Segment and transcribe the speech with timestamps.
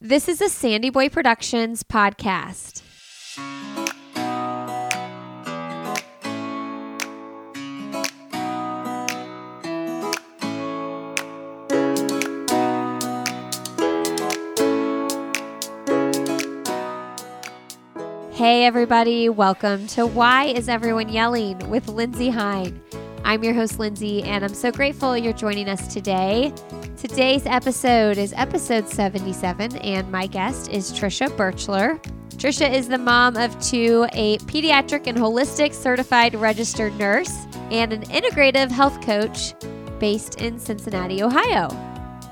[0.00, 2.82] This is a Sandy Boy Productions podcast.
[18.32, 22.82] Hey, everybody, welcome to Why Is Everyone Yelling with Lindsay Hein.
[23.26, 26.54] I'm your host, Lindsay, and I'm so grateful you're joining us today.
[26.96, 32.00] Today's episode is episode 77, and my guest is Trisha Birchler.
[32.36, 38.02] Trisha is the mom of two, a pediatric and holistic certified registered nurse, and an
[38.02, 39.54] integrative health coach
[39.98, 41.68] based in Cincinnati, Ohio.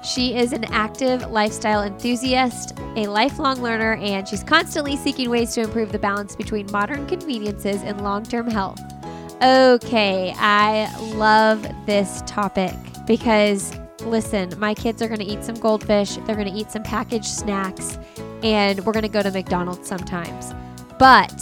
[0.04, 5.62] She is an active lifestyle enthusiast, a lifelong learner, and she's constantly seeking ways to
[5.62, 8.78] improve the balance between modern conveniences and long term health.
[9.42, 12.72] Okay, I love this topic
[13.06, 16.82] because listen, my kids are going to eat some goldfish, they're going to eat some
[16.82, 17.98] packaged snacks,
[18.42, 20.52] and we're going to go to McDonald's sometimes.
[20.98, 21.34] But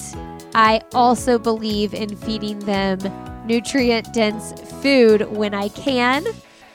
[0.55, 2.99] I also believe in feeding them
[3.47, 6.25] nutrient dense food when I can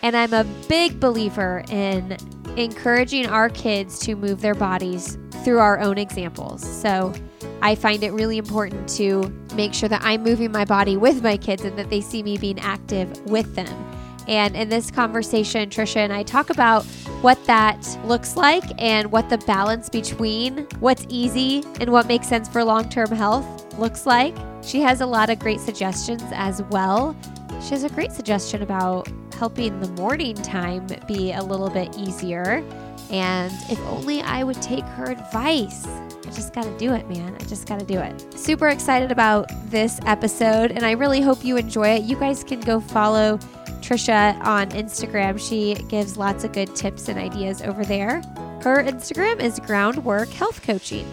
[0.04, 2.18] and I'm a big believer in
[2.58, 6.62] encouraging our kids to move their bodies through our own examples.
[6.64, 7.14] So
[7.62, 11.38] I find it really important to make sure that I'm moving my body with my
[11.38, 13.84] kids and that they see me being active with them.
[14.28, 16.84] And in this conversation, Trisha and I talk about
[17.22, 22.50] what that looks like and what the balance between what's easy and what makes sense
[22.50, 24.36] for long term health looks like.
[24.68, 27.16] She has a lot of great suggestions as well.
[27.62, 32.62] She has a great suggestion about helping the morning time be a little bit easier.
[33.10, 35.88] And if only I would take her advice.
[35.88, 37.34] I just got to do it, man.
[37.40, 38.38] I just got to do it.
[38.38, 42.04] Super excited about this episode, and I really hope you enjoy it.
[42.04, 43.38] You guys can go follow
[43.80, 45.40] Trisha on Instagram.
[45.40, 48.22] She gives lots of good tips and ideas over there.
[48.62, 51.08] Her Instagram is Groundwork Health Coaching.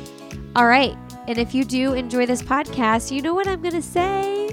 [0.56, 0.96] All right.
[1.27, 4.50] And if you do enjoy this podcast, you know what I'm going to say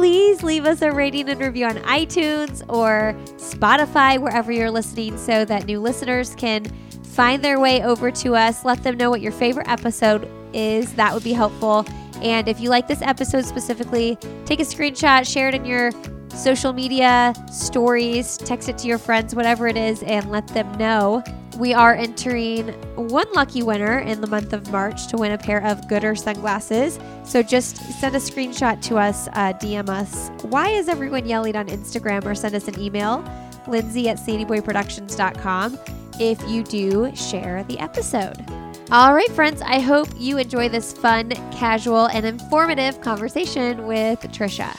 [0.00, 5.44] please leave us a rating and review on iTunes or Spotify, wherever you're listening, so
[5.44, 6.64] that new listeners can
[7.02, 8.64] find their way over to us.
[8.64, 10.94] Let them know what your favorite episode is.
[10.94, 11.84] That would be helpful.
[12.22, 14.16] And if you like this episode specifically,
[14.46, 15.92] take a screenshot, share it in your
[16.30, 21.22] social media stories, text it to your friends, whatever it is, and let them know
[21.60, 25.62] we are entering one lucky winner in the month of March to win a pair
[25.66, 26.98] of Goodr sunglasses.
[27.24, 30.30] So just send a screenshot to us, uh, DM us.
[30.46, 33.22] Why is everyone yelling on Instagram or send us an email,
[33.68, 35.78] lindsay at sandyboyproductions.com,
[36.18, 38.44] if you do share the episode.
[38.90, 44.76] All right, friends, I hope you enjoy this fun, casual, and informative conversation with Trisha.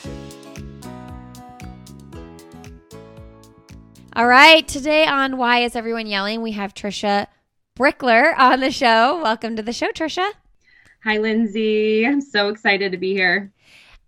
[4.14, 7.28] All right, today on Why Is Everyone Yelling, we have Trisha
[7.80, 9.22] Brickler on the show.
[9.24, 10.30] Welcome to the show, Trisha.
[11.06, 12.06] Hi, Lindsay.
[12.06, 13.54] I'm so excited to be here.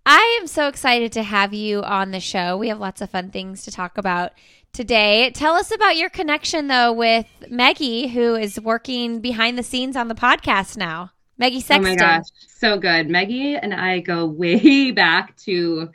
[0.06, 2.58] I am so excited to have you on the show.
[2.58, 4.34] We have lots of fun things to talk about
[4.74, 5.32] today.
[5.34, 10.10] Tell us about your connection, though, with Maggie, who is working behind the scenes on
[10.10, 11.12] the podcast now.
[11.38, 11.86] Maggie Sexton.
[11.86, 13.10] Oh my gosh, so good.
[13.10, 15.90] Maggie and I go way back to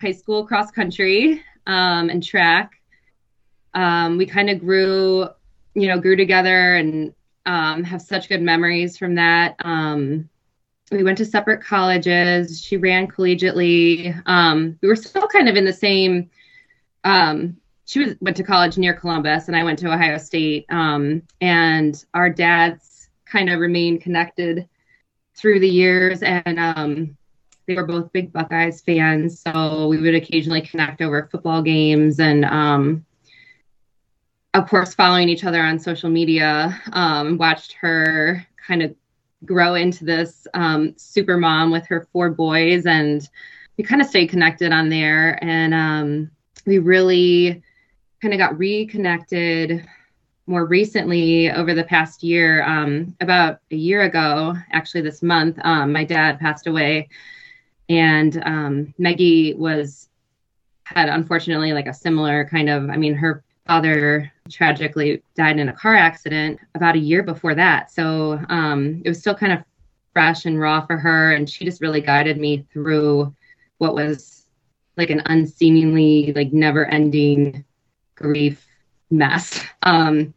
[0.00, 2.78] high school cross country um, and track
[3.74, 5.28] um, we kind of grew,
[5.74, 7.14] you know, grew together and
[7.46, 9.56] um, have such good memories from that.
[9.64, 10.28] Um,
[10.90, 12.62] we went to separate colleges.
[12.62, 14.20] She ran collegiately.
[14.26, 16.30] Um, we were still kind of in the same.
[17.04, 17.56] Um,
[17.86, 20.66] she was, went to college near Columbus, and I went to Ohio State.
[20.68, 24.68] Um, and our dads kind of remained connected
[25.34, 27.16] through the years, and
[27.66, 29.40] they were both big Buckeyes fans.
[29.40, 32.44] So we would occasionally connect over football games and
[34.54, 38.94] of course, following each other on social media, um, watched her kind of
[39.44, 43.28] grow into this um, super mom with her four boys, and
[43.76, 45.42] we kind of stayed connected on there.
[45.42, 46.30] And um,
[46.66, 47.62] we really
[48.20, 49.86] kind of got reconnected
[50.46, 52.62] more recently over the past year.
[52.64, 57.08] Um, about a year ago, actually, this month, um, my dad passed away,
[57.88, 60.08] and um, Maggie was
[60.84, 62.90] had unfortunately like a similar kind of.
[62.90, 67.90] I mean, her father tragically died in a car accident about a year before that.
[67.90, 69.62] So um, it was still kind of
[70.12, 71.32] fresh and raw for her.
[71.32, 73.34] And she just really guided me through
[73.78, 74.46] what was
[74.96, 77.64] like an unseemingly, like never ending
[78.14, 78.66] grief
[79.10, 79.62] mess.
[79.84, 80.32] Um,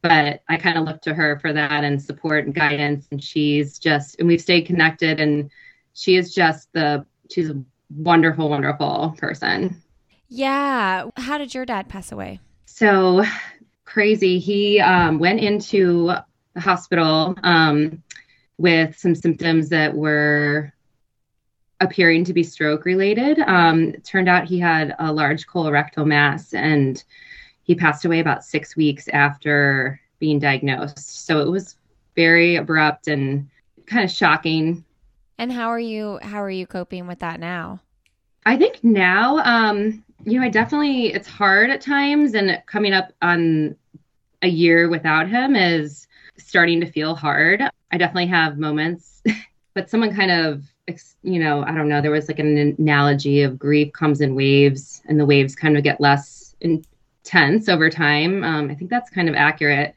[0.00, 3.08] but I kind of look to her for that and support and guidance.
[3.10, 5.18] And she's just, and we've stayed connected.
[5.18, 5.50] And
[5.94, 7.60] she is just the, she's a
[7.90, 9.82] wonderful, wonderful person.
[10.28, 11.06] Yeah.
[11.16, 12.38] How did your dad pass away?
[12.76, 13.24] So
[13.86, 14.38] crazy.
[14.38, 16.12] He um, went into
[16.52, 18.02] the hospital um,
[18.58, 20.74] with some symptoms that were
[21.80, 23.38] appearing to be stroke related.
[23.38, 27.02] Um, turned out he had a large colorectal mass and
[27.62, 31.24] he passed away about six weeks after being diagnosed.
[31.24, 31.78] So it was
[32.14, 33.48] very abrupt and
[33.86, 34.84] kind of shocking.
[35.38, 37.80] And how are you how are you coping with that now?
[38.44, 43.12] I think now, um, you know, I definitely it's hard at times and coming up
[43.22, 43.76] on
[44.42, 47.62] a year without him is starting to feel hard.
[47.92, 49.22] I definitely have moments,
[49.74, 50.64] but someone kind of
[51.22, 55.02] you know, I don't know, there was like an analogy of grief comes in waves
[55.06, 58.44] and the waves kind of get less intense over time.
[58.44, 59.94] Um, I think that's kind of accurate.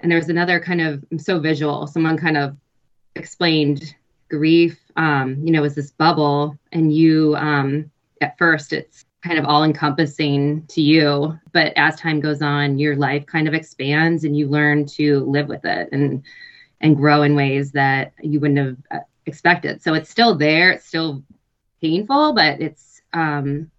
[0.00, 1.86] And there was another kind of I'm so visual.
[1.86, 2.56] Someone kind of
[3.14, 3.94] explained
[4.28, 7.90] grief, um, you know, was this bubble, and you um,
[8.20, 12.96] at first it's kind of all encompassing to you, but as time goes on, your
[12.96, 16.22] life kind of expands, and you learn to live with it and
[16.80, 19.82] and grow in ways that you wouldn't have uh, expected.
[19.82, 20.70] So it's still there.
[20.70, 21.22] It's still
[21.82, 23.70] painful, but it's um,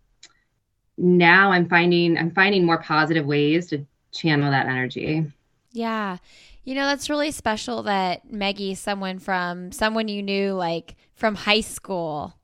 [0.97, 5.25] now I'm finding I'm finding more positive ways to channel that energy.
[5.71, 6.17] Yeah.
[6.63, 11.61] You know, that's really special that Maggie, someone from someone you knew like from high
[11.61, 12.35] school,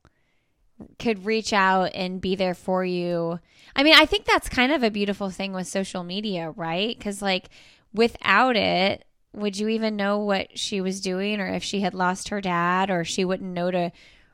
[0.98, 3.40] could reach out and be there for you.
[3.74, 6.96] I mean, I think that's kind of a beautiful thing with social media, right?
[6.96, 7.48] Because, like,
[7.92, 12.28] without it, would you even know what she was doing or if she had lost
[12.30, 13.92] her dad or she wouldn't know to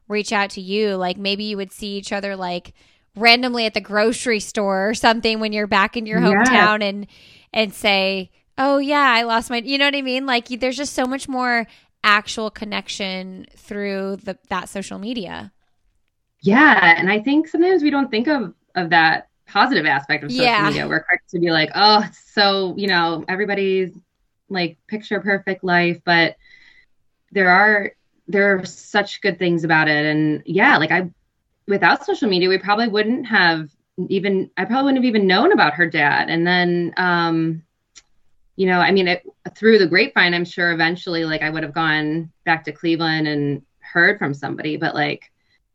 [0.09, 0.95] reach out to you?
[0.97, 2.73] Like, maybe you would see each other, like,
[3.17, 6.83] randomly at the grocery store or something when you're back in your hometown yes.
[6.83, 7.07] and
[7.53, 10.27] and say, "Oh yeah, I lost my," you know what I mean?
[10.27, 11.67] Like there's just so much more
[12.05, 15.52] actual connection through the that social media.
[16.43, 20.45] Yeah, and I think sometimes we don't think of of that positive aspect of social
[20.45, 20.67] yeah.
[20.67, 20.89] media.
[20.89, 23.97] We're quick to be like, "Oh, so, you know, everybody's
[24.49, 26.37] like picture perfect life," but
[27.31, 27.93] there are
[28.29, 31.11] there are such good things about it and yeah, like I
[31.67, 33.71] without social media, we probably wouldn't have
[34.09, 36.29] even, I probably wouldn't have even known about her dad.
[36.29, 37.63] And then, um,
[38.57, 39.23] you know, I mean, it,
[39.55, 43.63] through the grapevine, I'm sure eventually, like, I would have gone back to Cleveland and
[43.81, 44.77] heard from somebody.
[44.77, 45.32] But like,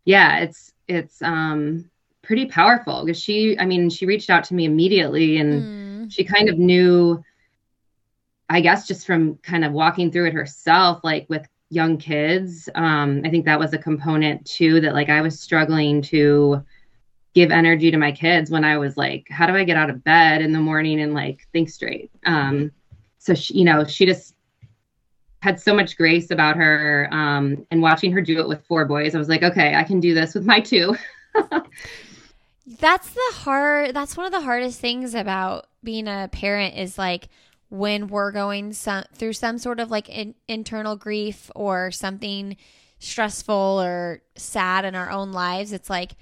[0.07, 4.63] yeah, it's it's um, pretty powerful because she, I mean, she reached out to me
[4.63, 6.11] immediately, and mm.
[6.13, 7.21] she kind of knew,
[8.49, 13.21] I guess, just from kind of walking through it herself, like with young kids um,
[13.25, 16.63] i think that was a component too that like i was struggling to
[17.33, 20.01] give energy to my kids when i was like how do i get out of
[20.01, 22.71] bed in the morning and like think straight um,
[23.17, 24.33] so she, you know she just
[25.41, 29.15] had so much grace about her um, and watching her do it with four boys
[29.15, 30.95] i was like okay i can do this with my two.
[32.79, 37.29] That's the hard that's one of the hardest things about being a parent is like
[37.69, 42.57] when we're going some, through some sort of like in, internal grief or something
[42.99, 46.13] stressful or sad in our own lives, it's like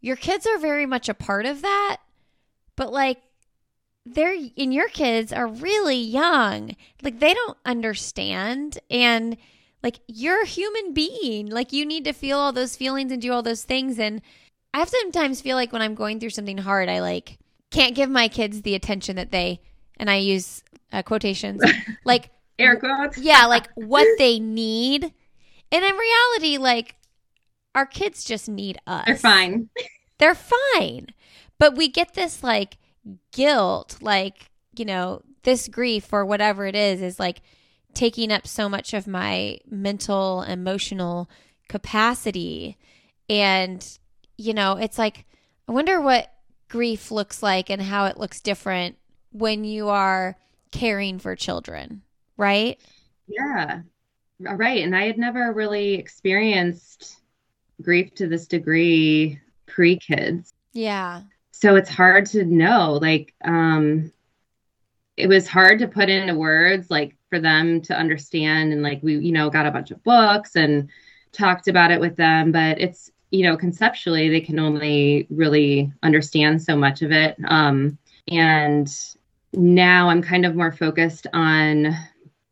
[0.00, 1.98] your kids are very much a part of that,
[2.76, 3.20] but like
[4.06, 6.76] they're in your kids are really young.
[7.02, 9.36] Like they don't understand and
[9.82, 11.48] like you're a human being.
[11.48, 14.22] Like you need to feel all those feelings and do all those things and
[14.72, 17.38] I sometimes feel like when I'm going through something hard, I like
[17.70, 19.60] can't give my kids the attention that they
[19.96, 20.62] and I use
[20.92, 21.62] uh, quotations,
[22.04, 23.18] like air quotes.
[23.18, 25.12] yeah, like what they need.
[25.72, 26.96] And in reality, like
[27.74, 29.06] our kids just need us.
[29.06, 29.68] They're fine.
[30.18, 31.08] They're fine.
[31.58, 32.76] But we get this like
[33.32, 37.40] guilt, like, you know, this grief or whatever it is, is like
[37.94, 41.28] taking up so much of my mental, emotional
[41.68, 42.76] capacity.
[43.28, 43.86] And,
[44.36, 45.24] you know, it's like,
[45.68, 46.32] I wonder what
[46.68, 48.96] grief looks like and how it looks different
[49.32, 50.36] when you are
[50.70, 52.02] caring for children,
[52.36, 52.80] right?
[53.28, 53.82] Yeah.
[54.48, 54.82] Uh, right.
[54.82, 57.20] And I had never really experienced
[57.82, 60.52] grief to this degree pre kids.
[60.72, 61.22] Yeah.
[61.52, 62.98] So it's hard to know.
[63.00, 64.12] Like, um,
[65.16, 68.72] it was hard to put into words, like for them to understand.
[68.72, 70.88] And like, we, you know, got a bunch of books and
[71.32, 76.62] talked about it with them, but it's, you know, conceptually, they can only really understand
[76.62, 77.36] so much of it.
[77.46, 78.90] Um, and
[79.52, 81.94] now I'm kind of more focused on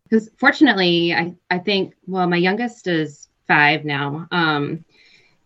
[0.05, 4.85] because fortunately I, I think well my youngest is five now um,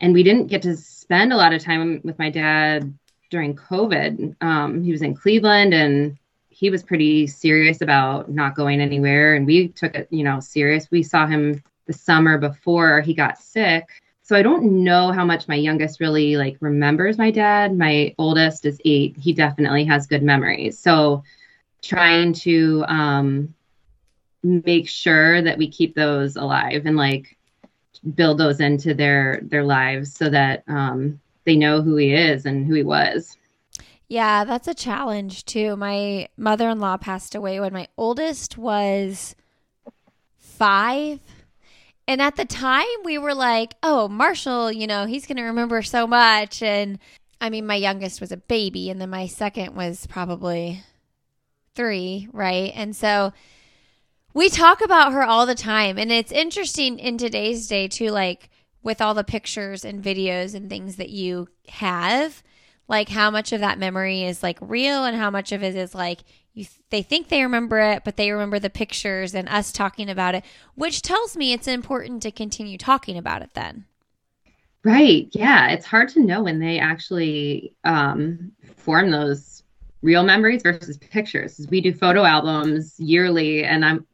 [0.01, 2.97] and we didn't get to spend a lot of time with my dad
[3.33, 6.17] during covid um, he was in cleveland and
[6.53, 9.35] he was pretty serious about not going anywhere.
[9.35, 10.91] And we took it you know serious.
[10.91, 13.89] We saw him the summer before he got sick.
[14.23, 17.77] So i don't know how much my youngest really like remembers my dad.
[17.77, 19.17] My oldest is eight.
[19.19, 20.79] He definitely has good memories.
[20.79, 21.25] So
[21.81, 23.55] trying to um,
[24.45, 27.37] make sure that we keep those alive and like
[28.15, 32.67] build those into their their lives so that um, they know who he is and
[32.67, 33.37] who he was.
[34.09, 35.75] Yeah, that's a challenge too.
[35.77, 39.35] My mother in law passed away when my oldest was
[40.39, 41.21] five.
[42.07, 45.83] And at the time, we were like, oh, Marshall, you know, he's going to remember
[45.83, 46.63] so much.
[46.63, 46.99] And
[47.41, 50.83] I mean, my youngest was a baby, and then my second was probably
[51.75, 52.73] three, right?
[52.75, 53.33] And so
[54.35, 55.97] we talk about her all the time.
[55.97, 58.51] And it's interesting in today's day, too, like
[58.83, 62.43] with all the pictures and videos and things that you have,
[62.89, 65.95] like how much of that memory is like real and how much of it is
[65.95, 66.21] like
[66.55, 70.35] you they think they remember it, but they remember the pictures and us talking about
[70.35, 73.87] it, which tells me it's important to continue talking about it then.
[74.85, 75.29] Right.
[75.33, 75.69] Yeah.
[75.69, 79.63] It's hard to know when they actually um, form those
[80.03, 81.67] real memories versus pictures.
[81.71, 84.07] We do photo albums yearly, and I'm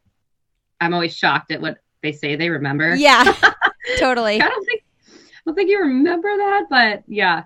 [0.81, 2.95] I'm always shocked at what they say they remember.
[2.95, 3.25] Yeah,
[3.99, 4.41] totally.
[4.41, 7.45] I don't think I don't think you remember that, but yeah.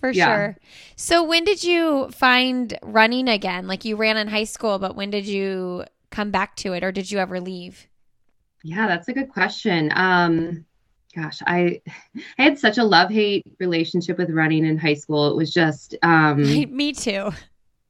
[0.00, 0.26] For yeah.
[0.26, 0.56] sure.
[0.96, 3.66] So when did you find running again?
[3.66, 6.92] Like you ran in high school, but when did you come back to it or
[6.92, 7.86] did you ever leave?
[8.62, 9.92] Yeah, that's a good question.
[9.94, 10.64] Um
[11.14, 11.80] gosh, I
[12.38, 15.30] I had such a love-hate relationship with running in high school.
[15.30, 17.30] It was just um Me too.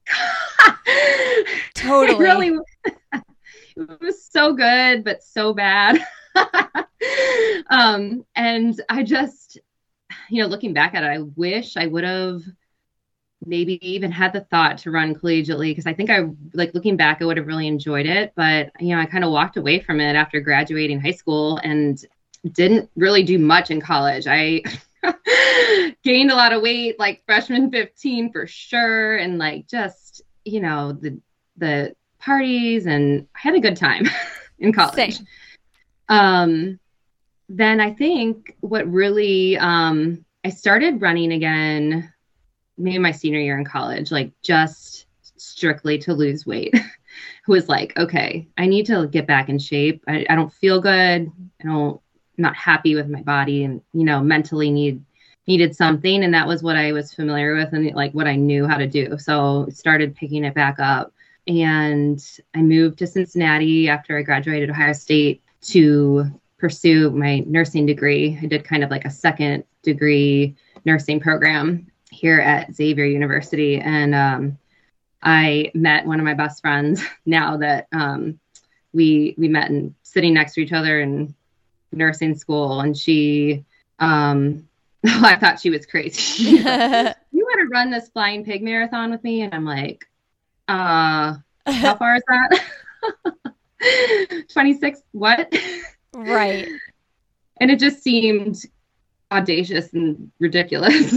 [1.74, 2.18] totally.
[2.18, 2.58] really
[3.12, 6.00] it was so good, but so bad.
[7.70, 9.58] um, and I just,
[10.30, 12.42] you know, looking back at it, I wish I would have
[13.44, 17.22] maybe even had the thought to run collegiately because I think I like looking back,
[17.22, 18.32] I would have really enjoyed it.
[18.34, 22.02] But you know, I kind of walked away from it after graduating high school and
[22.52, 24.26] didn't really do much in college.
[24.26, 24.62] I
[26.02, 30.92] gained a lot of weight like freshman 15 for sure and like just you know
[30.92, 31.20] the
[31.56, 34.08] the parties and I had a good time
[34.58, 35.16] in college.
[35.16, 35.26] Same.
[36.08, 36.78] Um,
[37.48, 42.12] then I think what really um, I started running again
[42.76, 46.74] maybe my senior year in college, like just strictly to lose weight.
[47.48, 50.04] was like, okay, I need to get back in shape.
[50.06, 51.32] I, I don't feel good.
[51.62, 52.00] I don't
[52.38, 55.02] I'm not happy with my body and you know mentally need
[55.46, 58.66] needed something and that was what I was familiar with and like what I knew
[58.66, 59.16] how to do.
[59.18, 61.12] So started picking it back up
[61.46, 62.22] and
[62.54, 66.24] I moved to Cincinnati after I graduated Ohio State to
[66.58, 68.38] pursue my nursing degree.
[68.40, 73.80] I did kind of like a second degree nursing program here at Xavier University.
[73.80, 74.58] And um,
[75.22, 78.38] I met one of my best friends now that um,
[78.92, 81.34] we we met and sitting next to each other in
[81.92, 82.80] nursing school.
[82.80, 83.64] And she,
[83.98, 84.68] um,
[85.06, 86.44] I thought she was crazy.
[86.52, 87.14] you want
[87.60, 89.42] to run this flying pig marathon with me?
[89.42, 90.06] And I'm like,
[90.66, 91.36] uh,
[91.66, 92.64] how far is that?
[94.52, 95.52] 26, what?
[96.14, 96.68] Right.
[97.60, 98.62] and it just seemed
[99.30, 101.16] audacious and ridiculous.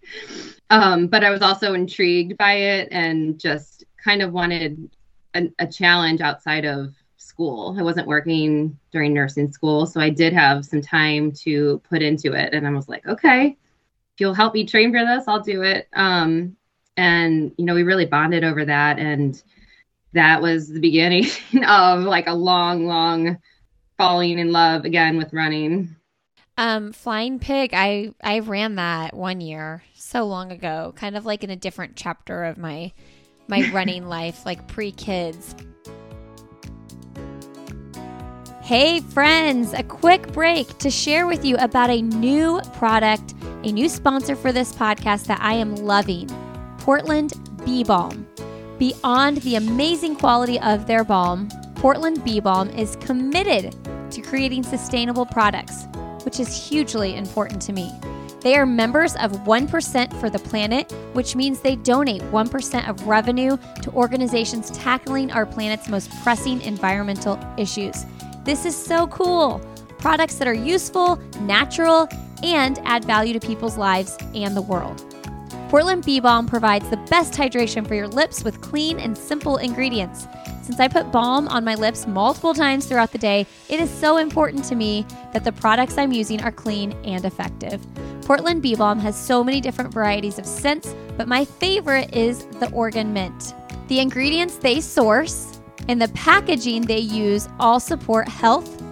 [0.70, 4.90] um, but I was also intrigued by it and just kind of wanted
[5.34, 7.76] a, a challenge outside of school.
[7.78, 12.32] I wasn't working during nursing school, so I did have some time to put into
[12.32, 12.52] it.
[12.54, 15.88] And I was like, okay, if you'll help me train for this, I'll do it.
[15.92, 16.56] Um,
[16.96, 19.42] and you know we really bonded over that and
[20.16, 21.26] that was the beginning
[21.66, 23.38] of like a long long
[23.96, 25.94] falling in love again with running
[26.58, 31.44] um flying pig i i ran that one year so long ago kind of like
[31.44, 32.92] in a different chapter of my
[33.48, 35.54] my running life like pre-kids
[38.66, 43.32] Hey, friends, a quick break to share with you about a new product,
[43.62, 46.28] a new sponsor for this podcast that I am loving.
[46.78, 47.32] Portland
[47.64, 48.26] Bee Balm.
[48.78, 53.74] Beyond the amazing quality of their balm, Portland Bee Balm is committed
[54.10, 55.86] to creating sustainable products,
[56.26, 57.90] which is hugely important to me.
[58.42, 63.56] They are members of 1% for the Planet, which means they donate 1% of revenue
[63.80, 68.04] to organizations tackling our planet's most pressing environmental issues.
[68.44, 69.58] This is so cool.
[69.96, 72.10] Products that are useful, natural,
[72.42, 75.05] and add value to people's lives and the world.
[75.68, 80.28] Portland Bee Balm provides the best hydration for your lips with clean and simple ingredients.
[80.62, 84.18] Since I put balm on my lips multiple times throughout the day, it is so
[84.18, 87.84] important to me that the products I'm using are clean and effective.
[88.22, 92.70] Portland Bee Balm has so many different varieties of scents, but my favorite is the
[92.70, 93.54] Oregon Mint.
[93.88, 98.82] The ingredients they source and the packaging they use all support health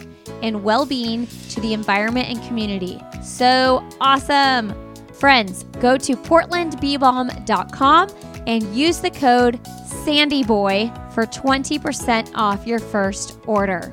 [0.42, 3.00] and well being to the environment and community.
[3.22, 4.83] So awesome!
[5.18, 8.08] Friends, go to portlandbeebalm.com
[8.46, 13.92] and use the code SANDYBOY for 20% off your first order.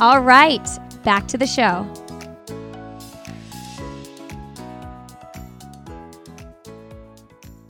[0.00, 0.68] All right,
[1.04, 1.90] back to the show.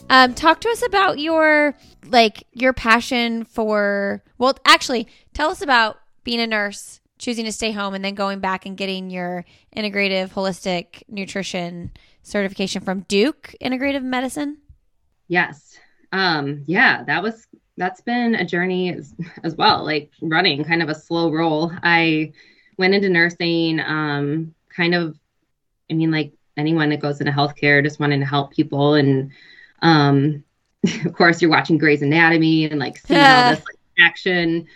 [0.09, 1.75] Um, talk to us about your
[2.09, 7.73] like your passion for well actually tell us about being a nurse choosing to stay
[7.73, 9.45] home and then going back and getting your
[9.77, 11.91] integrative holistic nutrition
[12.27, 14.59] certification from duke integrative medicine
[15.29, 15.79] yes
[16.13, 19.15] um yeah that was that's been a journey as,
[19.45, 22.33] as well like running kind of a slow roll i
[22.79, 25.19] went into nursing um kind of
[25.91, 29.31] i mean like anyone that goes into healthcare just wanting to help people and
[29.83, 30.43] um
[31.05, 34.67] of course, you're watching Grey's Anatomy and like seeing all this like, action.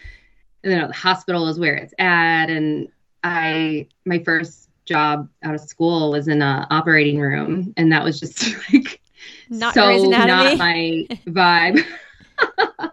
[0.63, 2.51] And then the hospital is where it's at.
[2.51, 2.89] And
[3.23, 8.21] I, my first job out of school was in a operating room, and that was
[8.21, 9.01] just like
[9.49, 11.85] not so not my vibe.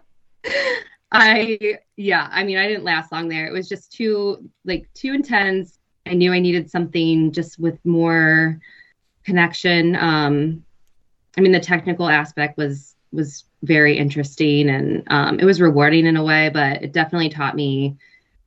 [1.10, 3.46] I yeah, I mean, I didn't last long there.
[3.46, 5.78] It was just too like too intense.
[6.06, 8.60] I knew I needed something just with more
[9.24, 9.96] connection.
[9.96, 10.64] Um,
[11.36, 16.16] I mean, the technical aspect was was very interesting and um, it was rewarding in
[16.16, 17.96] a way, but it definitely taught me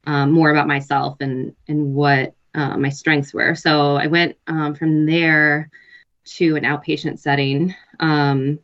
[0.05, 3.55] um, more about myself and and what uh, my strengths were.
[3.55, 5.69] So I went um, from there
[6.23, 8.59] to an outpatient setting, um,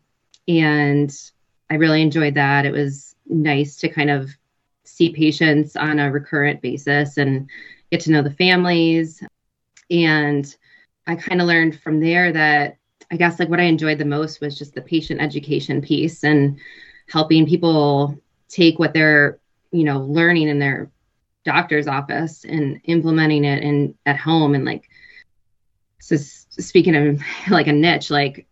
[0.47, 1.13] and
[1.69, 2.65] I really enjoyed that.
[2.65, 4.29] It was nice to kind of
[4.83, 7.49] see patients on a recurrent basis and
[7.91, 9.21] get to know the families.
[9.91, 10.55] And
[11.05, 12.77] I kind of learned from there that
[13.11, 16.57] I guess like what I enjoyed the most was just the patient education piece and
[17.07, 19.39] helping people take what they're,
[19.71, 20.89] you know, learning in their
[21.47, 24.89] doctor's office and implementing it in at home and like
[25.99, 28.45] so speaking of like a niche like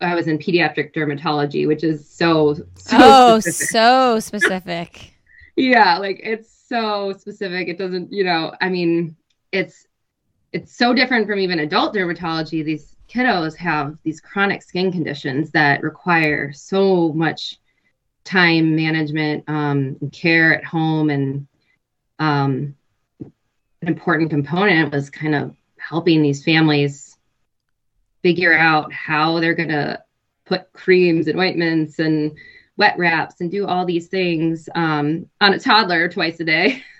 [0.00, 3.68] I was in pediatric dermatology which is so, so oh specific.
[3.68, 5.08] so specific.
[5.54, 7.68] Yeah like it's so specific.
[7.68, 9.14] It doesn't you know I mean
[9.52, 9.86] it's
[10.52, 12.64] it's so different from even adult dermatology.
[12.64, 17.60] These kiddos have these chronic skin conditions that require so much
[18.24, 21.46] time management um, and care at home and
[22.18, 22.76] um,
[23.20, 27.16] an important component was kind of helping these families
[28.22, 30.02] figure out how they're going to
[30.44, 32.32] put creams and ointments and
[32.76, 36.82] wet wraps and do all these things um, on a toddler twice a day.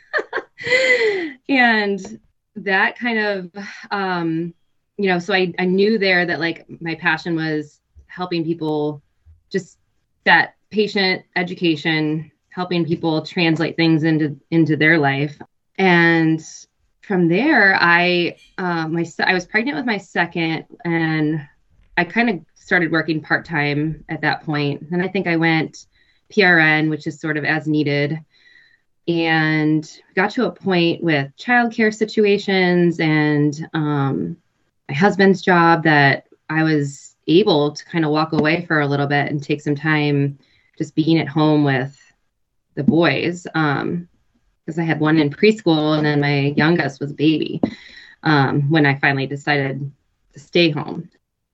[1.48, 2.20] And
[2.56, 3.50] that kind of
[3.90, 4.54] um,
[4.96, 9.02] you know, so I, I knew there that like my passion was helping people
[9.50, 9.78] just
[10.24, 15.40] that patient education, helping people translate things into into their life.
[15.78, 16.42] And
[17.00, 21.46] from there, I um, my I was pregnant with my second, and
[21.96, 24.86] I kind of started working part time at that point.
[24.92, 25.86] And I think I went
[26.30, 28.18] PRN, which is sort of as needed,
[29.08, 34.36] and got to a point with childcare situations and um,
[34.88, 39.06] my husband's job that I was able to kind of walk away for a little
[39.06, 40.38] bit and take some time
[40.76, 42.01] just being at home with
[42.74, 43.46] the boys.
[43.54, 44.08] Um,
[44.64, 47.60] because I had one in preschool and then my youngest was a baby
[48.22, 49.90] um, when I finally decided
[50.34, 51.10] to stay home.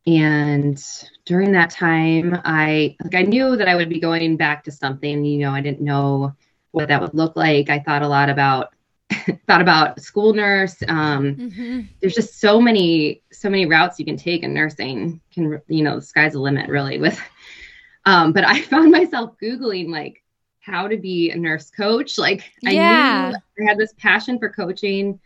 [0.07, 0.83] And
[1.25, 5.25] during that time, I like I knew that I would be going back to something.
[5.25, 6.35] You know, I didn't know
[6.71, 7.69] what that would look like.
[7.69, 8.73] I thought a lot about
[9.47, 10.77] thought about school nurse.
[10.87, 11.81] Um, mm-hmm.
[12.01, 15.21] There's just so many, so many routes you can take in nursing.
[15.33, 16.99] Can you know, the sky's the limit, really.
[16.99, 17.21] With,
[18.07, 20.23] um, but I found myself googling like
[20.69, 22.19] how to be a nurse coach.
[22.19, 23.33] Like yeah.
[23.35, 25.21] I knew I had this passion for coaching,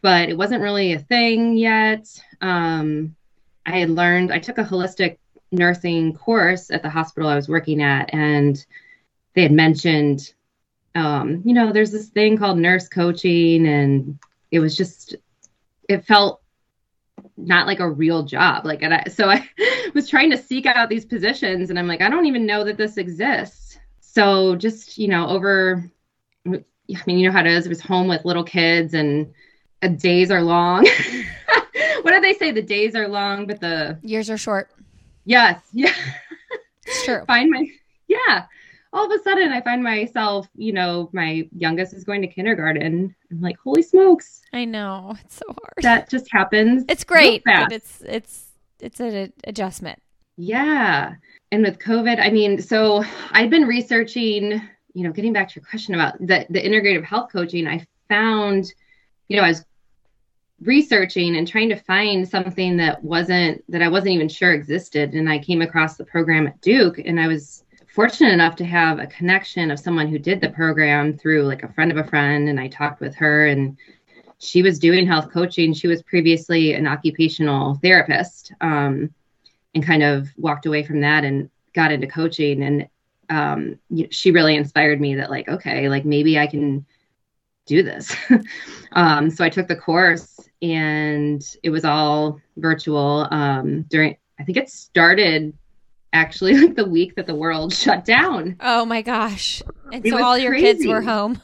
[0.00, 2.06] but it wasn't really a thing yet.
[2.40, 3.16] Um,
[3.64, 4.32] I had learned.
[4.32, 5.18] I took a holistic
[5.50, 8.64] nursing course at the hospital I was working at, and
[9.34, 10.32] they had mentioned
[10.94, 14.18] um, you know, there's this thing called nurse coaching, and
[14.50, 15.16] it was just,
[15.88, 16.40] it felt
[17.36, 18.66] not like a real job.
[18.66, 19.48] Like, and I, so I
[19.94, 22.76] was trying to seek out these positions, and I'm like, I don't even know that
[22.76, 23.61] this exists.
[24.14, 25.90] So just, you know, over,
[26.46, 26.50] I
[27.06, 27.66] mean, you know how it is.
[27.66, 29.32] It was home with little kids, and
[29.82, 30.86] uh, days are long.
[32.02, 32.50] what do they say?
[32.50, 34.70] The days are long, but the years are short.
[35.24, 35.60] Yes.
[35.72, 35.94] Yeah.
[36.84, 37.24] It's true.
[37.26, 37.64] Find my,
[38.08, 38.46] yeah
[38.92, 43.14] all of a sudden I find myself, you know, my youngest is going to kindergarten.
[43.30, 44.42] I'm like, holy smokes.
[44.52, 45.16] I know.
[45.24, 45.82] It's so hard.
[45.82, 46.84] That just happens.
[46.88, 48.48] It's great, but it's it's
[48.80, 50.00] it's an adjustment.
[50.36, 51.14] Yeah.
[51.52, 54.62] And with COVID, I mean, so I've been researching,
[54.94, 58.72] you know, getting back to your question about the the integrative health coaching, I found,
[59.28, 59.64] you know, I was
[60.62, 65.28] researching and trying to find something that wasn't that I wasn't even sure existed and
[65.28, 69.06] I came across the program at Duke and I was fortunate enough to have a
[69.06, 72.58] connection of someone who did the program through like a friend of a friend and
[72.58, 73.76] I talked with her and
[74.38, 75.74] she was doing health coaching.
[75.74, 79.12] She was previously an occupational therapist um,
[79.74, 82.62] and kind of walked away from that and got into coaching.
[82.62, 82.88] And
[83.30, 83.78] um,
[84.10, 86.84] she really inspired me that, like, okay, like maybe I can
[87.66, 88.14] do this.
[88.92, 94.58] um, so I took the course and it was all virtual um, during, I think
[94.58, 95.56] it started
[96.12, 98.56] actually like the week that the world shut down.
[98.60, 99.62] Oh my gosh.
[99.92, 101.40] And it so all your kids were home.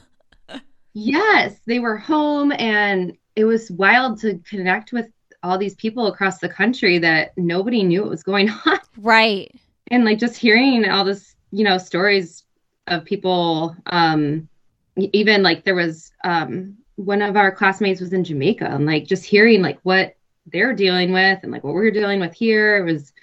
[0.93, 5.07] Yes, they were home and it was wild to connect with
[5.43, 8.79] all these people across the country that nobody knew what was going on.
[8.97, 9.53] Right.
[9.91, 12.43] And like just hearing all this, you know, stories
[12.87, 14.49] of people um
[14.97, 19.23] even like there was um one of our classmates was in Jamaica and like just
[19.23, 20.15] hearing like what
[20.47, 23.13] they're dealing with and like what we're dealing with here it was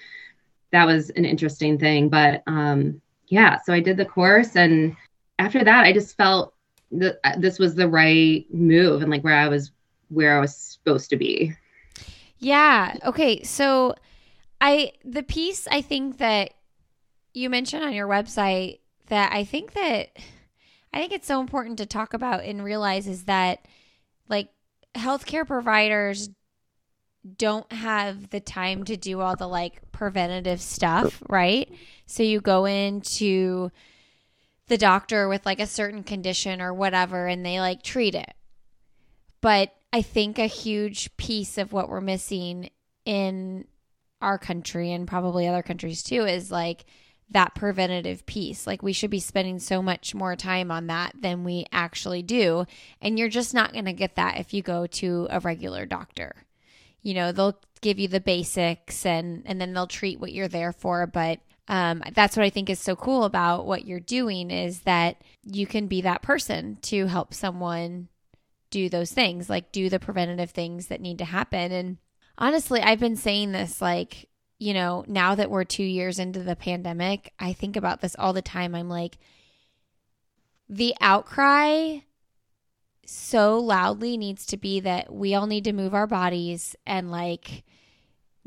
[0.70, 4.96] that was an interesting thing but um yeah so I did the course and
[5.38, 6.54] after that I just felt
[6.92, 9.72] that this was the right move and like where I was
[10.08, 11.54] where I was supposed to be.
[12.38, 12.96] Yeah.
[13.04, 13.42] Okay.
[13.42, 13.94] So
[14.60, 16.54] I the piece I think that
[17.34, 20.08] you mentioned on your website that I think that
[20.92, 23.66] I think it's so important to talk about and realize is that
[24.28, 24.48] like
[24.94, 26.30] healthcare providers
[27.36, 31.70] don't have the time to do all the like preventative stuff, right?
[32.06, 33.70] So you go into
[34.68, 38.32] the doctor with like a certain condition or whatever and they like treat it.
[39.40, 42.70] But I think a huge piece of what we're missing
[43.04, 43.66] in
[44.20, 46.84] our country and probably other countries too is like
[47.30, 48.66] that preventative piece.
[48.66, 52.66] Like we should be spending so much more time on that than we actually do.
[53.00, 56.34] And you're just not going to get that if you go to a regular doctor.
[57.02, 60.72] You know, they'll give you the basics and and then they'll treat what you're there
[60.72, 64.80] for, but um, that's what I think is so cool about what you're doing is
[64.80, 68.08] that you can be that person to help someone
[68.76, 71.72] do those things, like do the preventative things that need to happen.
[71.72, 71.96] And
[72.36, 76.56] honestly, I've been saying this like, you know, now that we're two years into the
[76.56, 78.74] pandemic, I think about this all the time.
[78.74, 79.16] I'm like,
[80.68, 82.00] the outcry
[83.06, 87.64] so loudly needs to be that we all need to move our bodies and like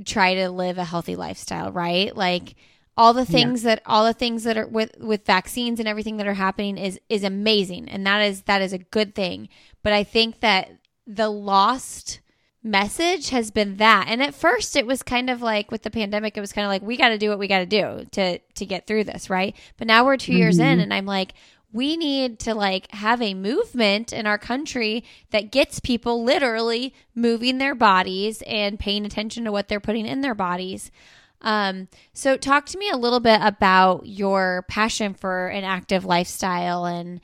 [0.06, 2.16] try to live a healthy lifestyle, right?
[2.16, 2.54] Like,
[3.00, 3.76] all the things yeah.
[3.76, 7.00] that all the things that are with with vaccines and everything that are happening is
[7.08, 9.48] is amazing and that is that is a good thing
[9.82, 10.70] but i think that
[11.08, 12.20] the lost
[12.62, 16.36] message has been that and at first it was kind of like with the pandemic
[16.36, 18.38] it was kind of like we got to do what we got to do to
[18.54, 20.40] to get through this right but now we're 2 mm-hmm.
[20.40, 20.82] years in mm-hmm.
[20.82, 21.34] and i'm like
[21.72, 27.60] we need to like have a movement in our country that gets people literally moving
[27.60, 30.92] their bodies and paying attention to what they're putting in their bodies
[31.42, 36.86] um, so talk to me a little bit about your passion for an active lifestyle
[36.86, 37.22] and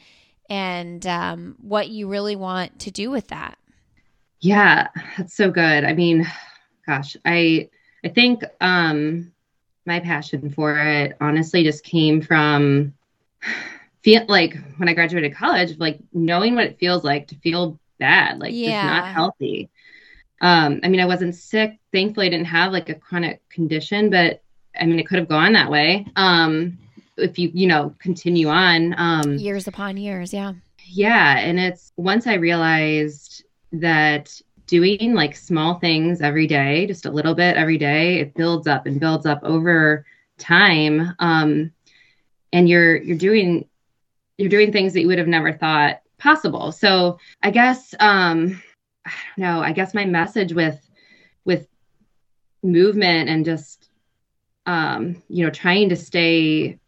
[0.50, 3.58] and um, what you really want to do with that.
[4.40, 5.84] Yeah, that's so good.
[5.84, 6.26] I mean,
[6.86, 7.70] gosh, I
[8.04, 9.32] I think um,
[9.86, 12.94] my passion for it honestly just came from
[14.04, 18.40] feel like when I graduated college, like knowing what it feels like to feel bad,
[18.40, 18.84] like yeah.
[18.84, 19.70] just not healthy.
[20.46, 21.80] Um, I mean, I wasn't sick.
[21.92, 24.44] Thankfully, I didn't have like a chronic condition, but
[24.80, 26.06] I mean, it could have gone that way.
[26.16, 26.78] Um,
[27.18, 28.94] if you, you know, continue on.
[28.96, 30.32] Um, years upon years.
[30.32, 30.54] Yeah.
[30.86, 31.40] Yeah.
[31.40, 37.34] And it's once I realized that doing like small things every day, just a little
[37.34, 40.06] bit every day, it builds up and builds up over
[40.38, 41.16] time.
[41.18, 41.72] Um,
[42.54, 43.68] and you're, you're doing,
[44.38, 46.72] you're doing things that you would have never thought possible.
[46.72, 48.62] So I guess, um,
[49.06, 50.80] I don't know, I guess my message with
[51.44, 51.68] with
[52.64, 53.90] movement and just
[54.66, 56.80] um, you know, trying to stay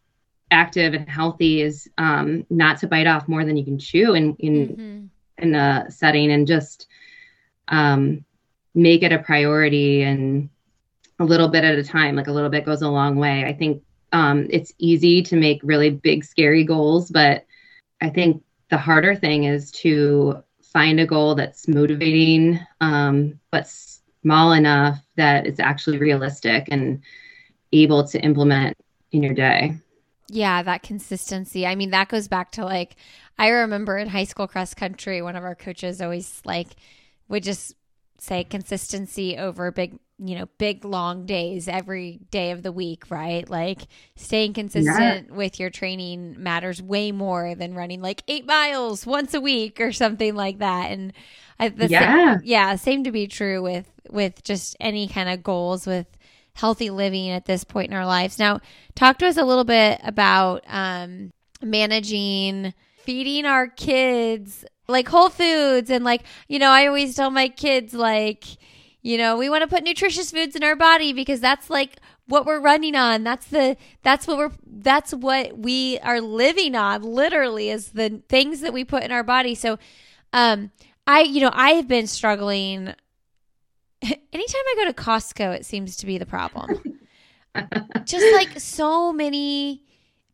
[0.50, 4.34] active and healthy is um, not to bite off more than you can chew in
[4.36, 5.06] in mm-hmm.
[5.38, 6.88] in the setting and just
[7.68, 8.24] um,
[8.74, 10.48] make it a priority and
[11.20, 12.16] a little bit at a time.
[12.16, 13.44] Like a little bit goes a long way.
[13.44, 17.44] I think um, it's easy to make really big scary goals but
[18.00, 23.68] i think the harder thing is to find a goal that's motivating, um, but
[24.22, 27.02] small enough that it's actually realistic and
[27.72, 28.76] able to implement
[29.12, 29.74] in your day.
[30.28, 31.66] Yeah, that consistency.
[31.66, 32.96] I mean, that goes back to like,
[33.38, 36.68] I remember in high school cross country, one of our coaches always like
[37.28, 37.74] would just
[38.18, 43.48] say consistency over big you know, big long days every day of the week, right?
[43.48, 43.82] Like
[44.16, 45.34] staying consistent yeah.
[45.34, 49.92] with your training matters way more than running like eight miles once a week or
[49.92, 50.90] something like that.
[50.90, 51.12] And
[51.58, 55.42] I, the yeah, same, yeah, same to be true with with just any kind of
[55.42, 56.06] goals with
[56.54, 58.38] healthy living at this point in our lives.
[58.38, 58.60] Now,
[58.96, 61.30] talk to us a little bit about um,
[61.62, 67.48] managing feeding our kids like whole foods and like you know i always tell my
[67.48, 68.44] kids like
[69.02, 71.96] you know we want to put nutritious foods in our body because that's like
[72.28, 73.24] what we're running on.
[73.24, 78.60] That's the that's what we're that's what we are living on literally is the things
[78.60, 79.54] that we put in our body.
[79.54, 79.78] So
[80.32, 80.70] um
[81.06, 82.94] i you know i have been struggling.
[84.02, 86.98] Anytime i go to costco it seems to be the problem.
[88.04, 89.82] Just like so many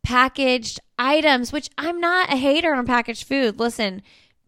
[0.03, 3.59] packaged items which i'm not a hater on packaged food.
[3.59, 4.03] Listen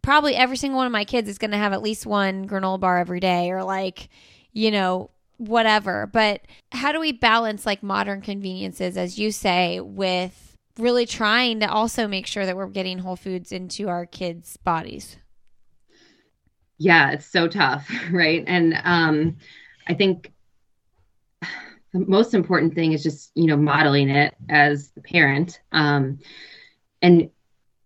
[0.07, 2.79] probably every single one of my kids is going to have at least one granola
[2.79, 4.09] bar every day or like
[4.53, 6.09] you know whatever.
[6.11, 11.66] But how do we balance like modern conveniences, as you say, with really trying to
[11.66, 15.16] also make sure that we're getting whole foods into our kids' bodies?
[16.79, 18.45] Yeah, it's so tough, right?
[18.47, 19.37] And um,
[19.88, 20.33] I think
[21.42, 26.21] the most important thing is just you know modeling it as the parent, um,
[27.03, 27.29] and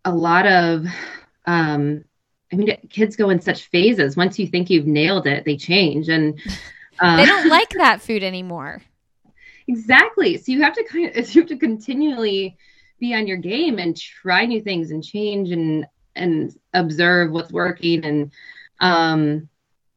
[0.05, 0.85] a lot of
[1.47, 2.05] um,
[2.53, 4.17] I mean, kids go in such phases.
[4.17, 6.41] Once you think you've nailed it, they change, and
[6.99, 8.83] uh, they don't like that food anymore.
[9.67, 10.37] Exactly.
[10.37, 12.57] So you have to kind of you have to continually
[12.99, 15.87] be on your game and try new things and change and
[16.17, 18.05] and observe what's working.
[18.05, 18.33] And
[18.81, 19.49] um,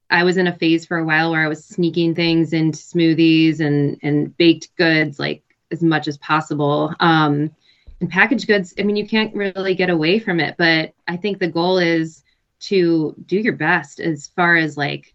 [0.10, 3.60] I was in a phase for a while where I was sneaking things into smoothies
[3.60, 6.94] and and baked goods like as much as possible.
[7.00, 7.52] Um,
[8.00, 10.56] and packaged goods, I mean, you can't really get away from it.
[10.58, 12.23] But I think the goal is
[12.67, 15.13] to do your best as far as like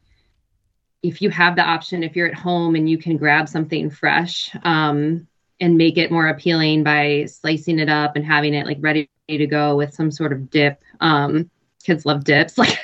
[1.03, 4.55] if you have the option, if you're at home and you can grab something fresh
[4.65, 5.27] um,
[5.61, 9.47] and make it more appealing by slicing it up and having it like ready to
[9.47, 10.81] go with some sort of dip.
[11.01, 11.51] Um,
[11.85, 12.79] kids love dips, like,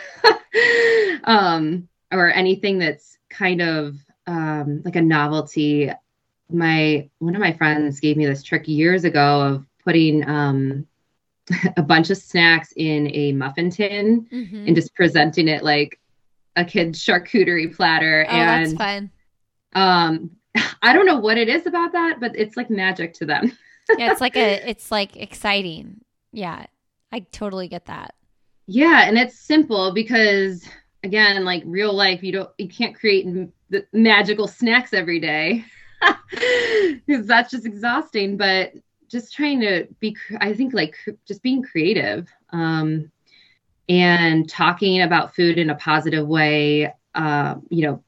[1.25, 3.97] um, or anything that's kind of
[4.27, 5.91] um, like a novelty.
[6.51, 10.87] My one of my friends gave me this trick years ago of putting um,
[11.77, 14.67] a bunch of snacks in a muffin tin mm-hmm.
[14.67, 16.01] and just presenting it like
[16.57, 18.27] a kid's charcuterie platter.
[18.29, 19.11] Oh, and that's fun.
[19.75, 20.31] Um,
[20.83, 23.57] I don't know what it is about that, but it's like magic to them.
[23.99, 26.01] yeah, it's like a, it's like exciting.
[26.33, 26.67] Yeah,
[27.13, 28.15] I totally get that.
[28.67, 30.67] Yeah, and it's simple because
[31.03, 33.53] again, like real life, you don't, you can't create m-
[33.93, 35.65] magical snacks every day
[37.07, 38.37] because that's just exhausting.
[38.39, 38.73] But
[39.15, 42.29] just trying to be, I think, like just being creative.
[42.51, 43.11] Um,
[43.89, 48.03] and talking about food in a positive way, uh, you know,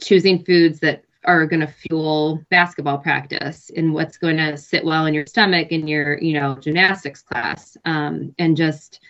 [0.00, 5.06] choosing foods that are going to fuel basketball practice and what's going to sit well
[5.06, 9.00] in your stomach in your, you know, gymnastics class, um, and just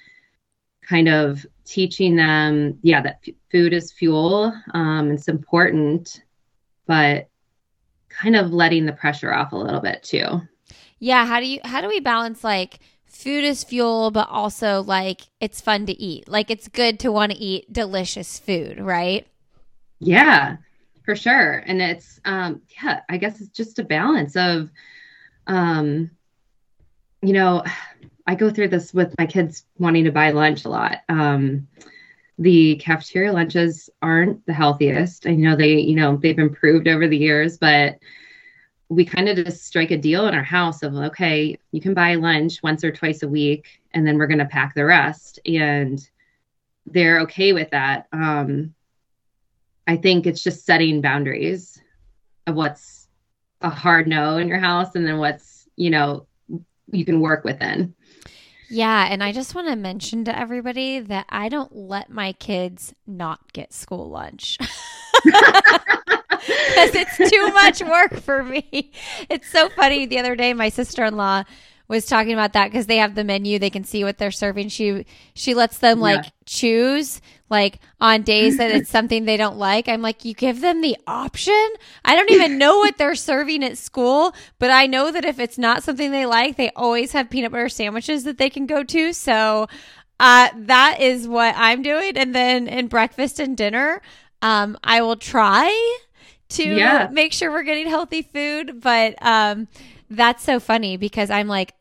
[0.86, 4.54] kind of teaching them, yeah, that f- food is fuel.
[4.74, 6.22] Um, it's important,
[6.86, 7.28] but
[8.10, 10.42] kind of letting the pressure off a little bit too.
[11.02, 11.26] Yeah.
[11.26, 12.78] How do you, how do we balance like,
[13.12, 16.26] food is fuel, but also like it's fun to eat.
[16.28, 19.26] Like it's good to want to eat delicious food, right?
[20.00, 20.56] Yeah,
[21.04, 21.62] for sure.
[21.66, 24.70] And it's um yeah, I guess it's just a balance of
[25.46, 26.10] um
[27.20, 27.62] you know,
[28.26, 30.98] I go through this with my kids wanting to buy lunch a lot.
[31.08, 31.68] Um
[32.38, 35.26] the cafeteria lunches aren't the healthiest.
[35.26, 37.98] I know they, you know, they've improved over the years, but
[38.92, 42.14] we kind of just strike a deal in our house of okay you can buy
[42.14, 45.38] lunch once or twice a week and then we're going to pack the rest.
[45.46, 46.06] And
[46.86, 48.06] they're okay with that.
[48.12, 48.74] Um,
[49.88, 51.82] i think it's just setting boundaries
[52.46, 53.08] of what's
[53.62, 56.24] a hard no in your house and then what's you know
[56.92, 57.92] you can work within.
[58.70, 62.94] Yeah and i just want to mention to everybody that i don't let my kids
[63.08, 64.56] not get school lunch
[66.46, 68.92] because it's too much work for me.
[69.28, 70.06] It's so funny.
[70.06, 71.44] The other day, my sister in law
[71.92, 74.68] was talking about that because they have the menu they can see what they're serving
[74.68, 76.30] she she lets them like yeah.
[76.46, 80.80] choose like on days that it's something they don't like i'm like you give them
[80.80, 81.68] the option
[82.04, 85.58] i don't even know what they're serving at school but i know that if it's
[85.58, 89.12] not something they like they always have peanut butter sandwiches that they can go to
[89.12, 89.66] so
[90.18, 94.00] uh, that is what i'm doing and then in breakfast and dinner
[94.40, 95.98] um, i will try
[96.52, 97.08] to yeah.
[97.10, 98.80] make sure we're getting healthy food.
[98.80, 99.68] But um,
[100.10, 101.74] that's so funny because I'm like,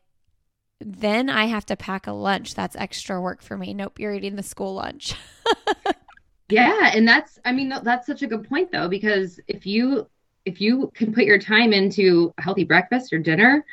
[0.80, 2.54] then I have to pack a lunch.
[2.54, 3.74] That's extra work for me.
[3.74, 5.14] Nope, you're eating the school lunch.
[6.48, 10.08] yeah, and that's I mean that's such a good point though because if you
[10.44, 13.64] if you can put your time into a healthy breakfast or dinner,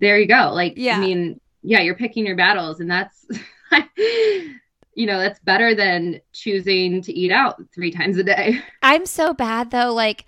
[0.00, 0.50] there you go.
[0.52, 0.96] Like yeah.
[0.96, 3.26] I mean, yeah, you're picking your battles and that's
[4.96, 8.60] you know, that's better than choosing to eat out three times a day.
[8.82, 9.92] I'm so bad though.
[9.92, 10.24] Like,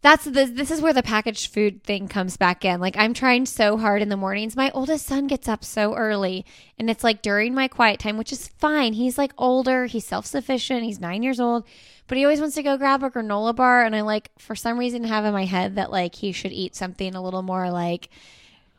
[0.00, 2.80] that's the this is where the packaged food thing comes back in.
[2.80, 4.54] Like I'm trying so hard in the mornings.
[4.54, 6.46] My oldest son gets up so early
[6.78, 8.92] and it's like during my quiet time, which is fine.
[8.92, 11.66] He's like older, he's self-sufficient, he's 9 years old,
[12.06, 14.78] but he always wants to go grab a granola bar and I like for some
[14.78, 18.08] reason have in my head that like he should eat something a little more like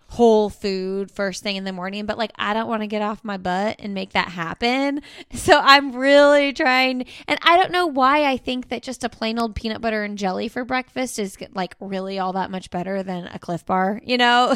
[0.09, 3.23] whole food first thing in the morning, but like I don't want to get off
[3.23, 5.01] my butt and make that happen.
[5.31, 9.39] So I'm really trying and I don't know why I think that just a plain
[9.39, 13.27] old peanut butter and jelly for breakfast is like really all that much better than
[13.27, 14.55] a Clif bar, you know?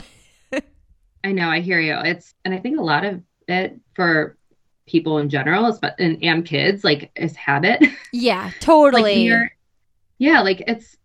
[1.23, 1.97] I know, I hear you.
[2.03, 4.37] It's and I think a lot of it for
[4.85, 7.83] people in general but and, and kids like is habit.
[8.11, 9.29] Yeah, totally.
[9.29, 9.51] like
[10.17, 10.97] yeah, like it's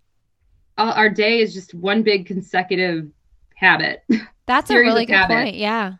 [0.78, 3.08] uh, our day is just one big consecutive
[3.58, 4.04] habit.
[4.46, 5.34] That's a really good habit.
[5.34, 5.56] point.
[5.56, 5.94] Yeah.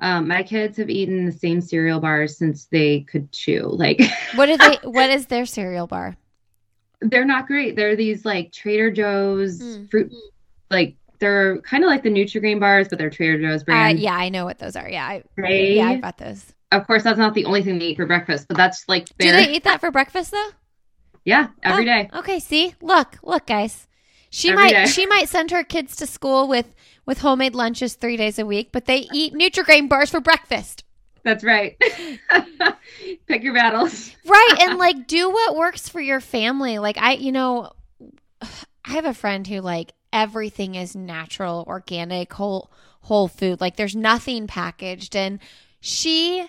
[0.00, 3.68] Um, my kids have eaten the same cereal bars since they could chew.
[3.68, 4.00] Like,
[4.34, 4.76] what do they?
[4.88, 6.16] What is their cereal bar?
[7.00, 7.76] They're not great.
[7.76, 9.90] They're these like Trader Joe's mm.
[9.90, 10.12] fruit,
[10.70, 13.98] like they're kind of like the Nutri-Grain bars, but they're Trader Joe's brand.
[13.98, 14.88] Uh, yeah, I know what those are.
[14.88, 15.72] Yeah, I, right?
[15.72, 16.52] yeah, I bought those.
[16.70, 19.08] Of course, that's not the only thing they eat for breakfast, but that's like.
[19.18, 19.32] Their...
[19.32, 20.50] Do they eat that for breakfast though?
[21.24, 22.10] Yeah, every oh, day.
[22.14, 23.88] Okay, see, look, look, guys.
[24.30, 24.86] She Every might day.
[24.86, 26.74] she might send her kids to school with
[27.08, 30.84] with homemade lunches three days a week, but they eat Nutri-Grain bars for breakfast.
[31.24, 31.74] That's right.
[33.26, 34.14] Pick your battles.
[34.26, 36.78] right, and like do what works for your family.
[36.78, 37.72] Like I, you know,
[38.42, 43.58] I have a friend who like everything is natural, organic, whole whole food.
[43.58, 45.40] Like there's nothing packaged and
[45.80, 46.46] she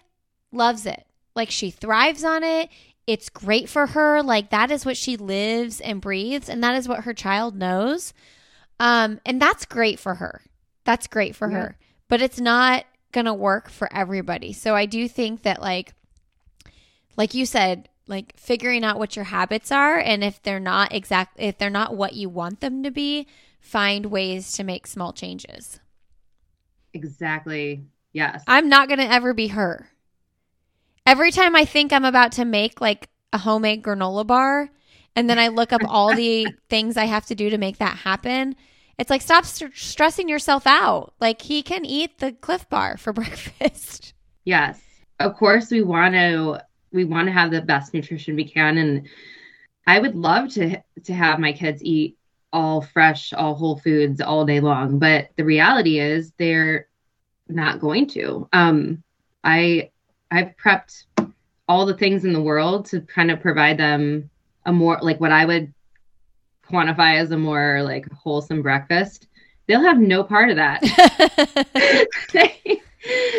[0.52, 1.06] loves it.
[1.36, 2.70] Like she thrives on it
[3.08, 4.22] it's great for her.
[4.22, 8.14] Like that is what she lives and breathes, and that is what her child knows.
[8.80, 10.42] Um, and that's great for her.
[10.84, 11.58] That's great for yeah.
[11.58, 11.78] her.
[12.08, 14.54] But it's not gonna work for everybody.
[14.54, 15.94] So I do think that like
[17.18, 21.40] like you said, like figuring out what your habits are and if they're not exact
[21.40, 23.28] if they're not what you want them to be,
[23.60, 25.80] find ways to make small changes.
[26.94, 27.84] Exactly.
[28.14, 28.44] Yes.
[28.48, 29.90] I'm not going to ever be her.
[31.06, 34.70] Every time I think I'm about to make like a homemade granola bar,
[35.16, 37.98] and then I look up all the things I have to do to make that
[37.98, 38.56] happen,
[39.00, 41.14] it's like stop st- stressing yourself out.
[41.20, 44.14] Like he can eat the Clif Bar for breakfast.
[44.44, 44.80] Yes,
[45.20, 46.64] of course we want to.
[46.92, 49.08] We want to have the best nutrition we can, and
[49.88, 52.18] I would love to to have my kids eat
[52.52, 55.00] all fresh, all whole foods all day long.
[55.00, 56.88] But the reality is they're
[57.48, 58.50] not going to.
[58.54, 59.04] Um,
[59.44, 59.92] I
[60.30, 61.06] I've prepped
[61.68, 64.30] all the things in the world to kind of provide them
[64.66, 65.74] a more like what I would
[66.70, 69.28] quantify as a more like wholesome breakfast.
[69.68, 70.82] They'll have no part of that.
[72.34, 72.82] they,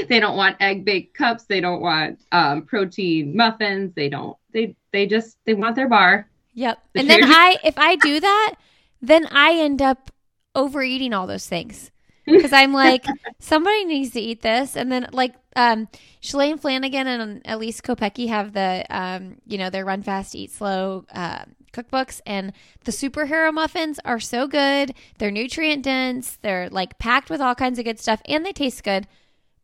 [0.09, 1.45] they don't want egg baked cups.
[1.45, 3.93] They don't want um, protein muffins.
[3.95, 4.37] They don't.
[4.53, 6.29] They they just they want their bar.
[6.55, 6.79] Yep.
[6.93, 8.55] The and then I if I do that,
[9.03, 10.11] then I end up
[10.55, 11.91] overeating all those things
[12.27, 13.05] because I'm like,
[13.39, 14.77] somebody needs to eat this.
[14.77, 15.89] And then like um
[16.23, 21.05] Shalane Flanagan and Elyse Kopecky have the um, you know, their run fast, eat slow
[21.13, 22.53] uh, cookbooks and
[22.85, 24.95] the superhero muffins are so good.
[25.19, 28.83] They're nutrient dense, they're like packed with all kinds of good stuff, and they taste
[28.85, 29.07] good.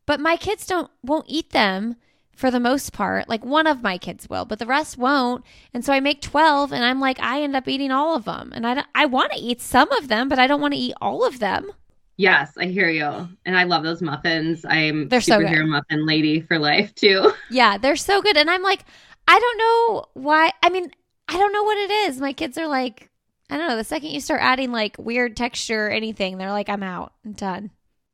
[0.07, 1.97] But my kids don't won't eat them
[2.37, 3.29] for the most part.
[3.29, 5.45] Like one of my kids will, but the rest won't.
[5.75, 8.53] And so I make 12 and I'm like I end up eating all of them.
[8.55, 10.95] And I I want to eat some of them, but I don't want to eat
[11.01, 11.73] all of them.
[12.19, 13.29] Yes, I hear you.
[13.45, 14.65] And I love those muffins.
[14.67, 17.33] I'm they're superhero so muffin lady for life too.
[17.51, 18.37] Yeah, they're so good.
[18.37, 18.85] And I'm like,
[19.29, 20.51] I don't know why.
[20.63, 20.91] I mean,
[21.29, 22.21] I don't know what it is.
[22.21, 23.11] My kids are like,
[23.51, 23.77] I don't know.
[23.77, 27.13] The second you start adding like weird texture or anything, they're like, I'm out.
[27.25, 27.71] I'm done.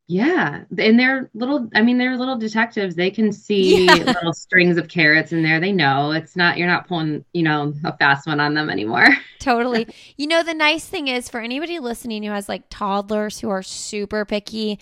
[0.08, 1.70] Yeah, and they're little.
[1.74, 2.94] I mean, they're little detectives.
[2.96, 3.94] They can see yeah.
[3.94, 5.58] little strings of carrots in there.
[5.58, 6.58] They know it's not.
[6.58, 9.06] You're not pulling, you know, a fast one on them anymore.
[9.38, 9.86] totally.
[10.18, 13.62] You know, the nice thing is for anybody listening who has like toddlers who are
[13.62, 14.78] super picky,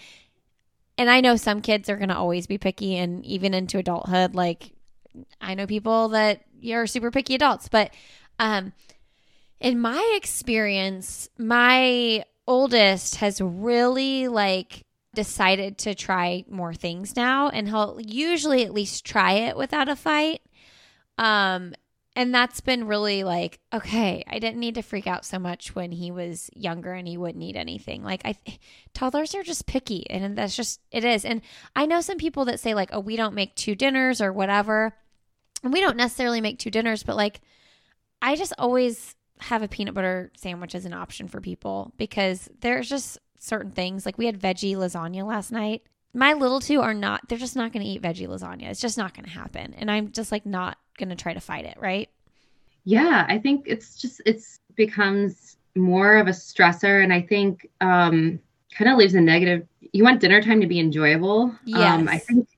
[0.99, 4.35] and I know some kids are going to always be picky, and even into adulthood,
[4.35, 4.73] like
[5.41, 7.93] I know people that are super picky adults, but
[8.41, 8.73] um,
[9.61, 17.69] in my experience, my oldest has really like decided to try more things now and
[17.69, 20.41] he'll usually at least try it without a fight.
[21.19, 21.75] Um
[22.17, 25.93] and that's been really like okay, I didn't need to freak out so much when
[25.93, 28.03] he was younger and he wouldn't eat anything.
[28.03, 28.35] Like I
[28.95, 31.25] toddlers are just picky and that's just it is.
[31.25, 31.43] And
[31.77, 34.97] I know some people that say like, "Oh, we don't make two dinners or whatever."
[35.63, 37.41] And we don't necessarily make two dinners, but like
[38.23, 42.89] I just always have a peanut butter sandwich as an option for people because there's
[42.89, 44.05] just certain things.
[44.05, 45.83] Like we had veggie lasagna last night.
[46.13, 48.65] My little two are not, they're just not going to eat veggie lasagna.
[48.65, 49.75] It's just not going to happen.
[49.75, 52.11] And I'm just like not going to try to fight it, right?
[52.85, 58.41] Yeah, I think it's just, it's becomes more of a stressor and I think um
[58.73, 61.55] kind of leaves a negative you want dinner time to be enjoyable.
[61.65, 62.01] Yes.
[62.01, 62.49] Um I think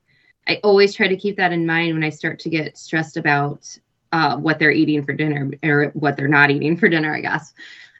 [0.47, 3.77] I always try to keep that in mind when I start to get stressed about
[4.13, 7.53] uh, what they're eating for dinner or what they're not eating for dinner, I guess.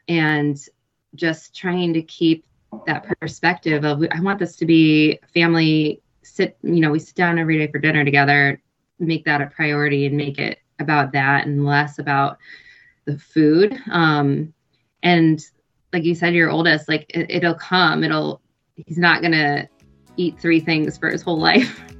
[0.08, 0.56] And
[1.14, 2.46] just trying to keep
[2.86, 7.38] that perspective of I want this to be family sit, you know, we sit down
[7.38, 8.62] every day for dinner together,
[8.98, 12.38] make that a priority and make it about that and less about
[13.04, 13.76] the food.
[13.90, 14.54] Um,
[15.02, 15.44] and
[15.92, 18.40] like you said, your oldest, like it, it'll come, it'll,
[18.76, 19.68] he's not going to
[20.16, 21.82] eat three things for his whole life.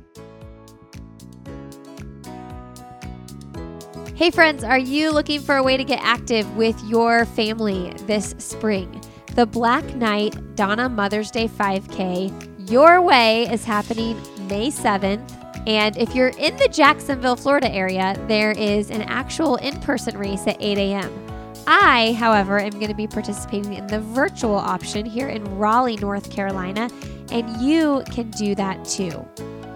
[4.25, 8.35] Hey, friends, are you looking for a way to get active with your family this
[8.39, 9.03] spring?
[9.35, 14.17] The Black Knight Donna Mother's Day 5K, Your Way, is happening
[14.49, 15.69] May 7th.
[15.69, 20.47] And if you're in the Jacksonville, Florida area, there is an actual in person race
[20.47, 21.27] at 8 a.m.
[21.67, 26.31] I, however, am going to be participating in the virtual option here in Raleigh, North
[26.31, 26.89] Carolina,
[27.31, 29.29] and you can do that too.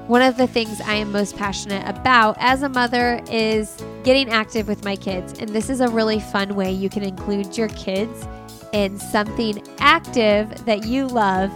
[0.08, 4.66] One of the things I am most passionate about as a mother is getting active
[4.66, 5.38] with my kids.
[5.38, 8.26] And this is a really fun way you can include your kids
[8.72, 11.52] in something active that you love.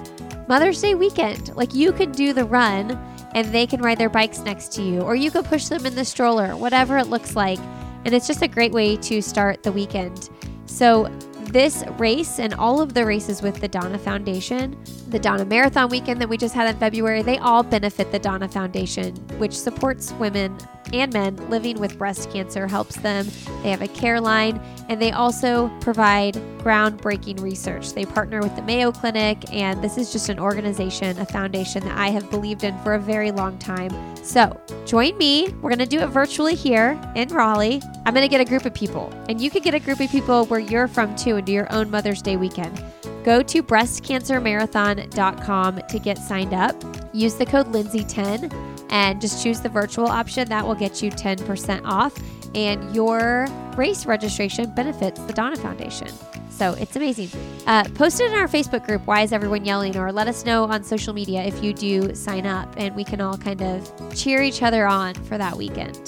[0.51, 2.91] Mother's Day weekend, like you could do the run
[3.35, 5.95] and they can ride their bikes next to you, or you could push them in
[5.95, 7.59] the stroller, whatever it looks like.
[8.05, 10.29] And it's just a great way to start the weekend.
[10.67, 11.11] So,
[11.53, 14.77] this race and all of the races with the Donna Foundation,
[15.09, 18.49] the Donna Marathon weekend that we just had in February, they all benefit the Donna
[18.49, 20.57] Foundation, which supports women
[20.93, 23.27] and men living with breast cancer, helps them.
[23.63, 27.93] They have a care line, and they also provide groundbreaking research.
[27.93, 31.99] They partner with the Mayo Clinic, and this is just an organization, a foundation that
[31.99, 33.91] I have believed in for a very long time.
[34.17, 35.49] So join me.
[35.61, 37.83] We're going to do it virtually here in Raleigh.
[38.05, 40.11] I'm going to get a group of people, and you could get a group of
[40.11, 42.83] people where you're from too and do your own Mother's Day weekend.
[43.25, 46.75] Go to breastcancermarathon.com to get signed up.
[47.15, 50.49] Use the code Lindsay10 and just choose the virtual option.
[50.49, 52.15] That will get you 10% off,
[52.55, 56.09] and your race registration benefits the Donna Foundation.
[56.51, 57.31] So it's amazing.
[57.67, 59.97] Uh, post it in our Facebook group, Why is Everyone Yelling?
[59.97, 63.21] Or let us know on social media if you do sign up, and we can
[63.21, 65.99] all kind of cheer each other on for that weekend.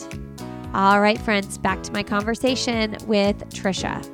[0.74, 4.04] All right, friends, back to my conversation with Trisha.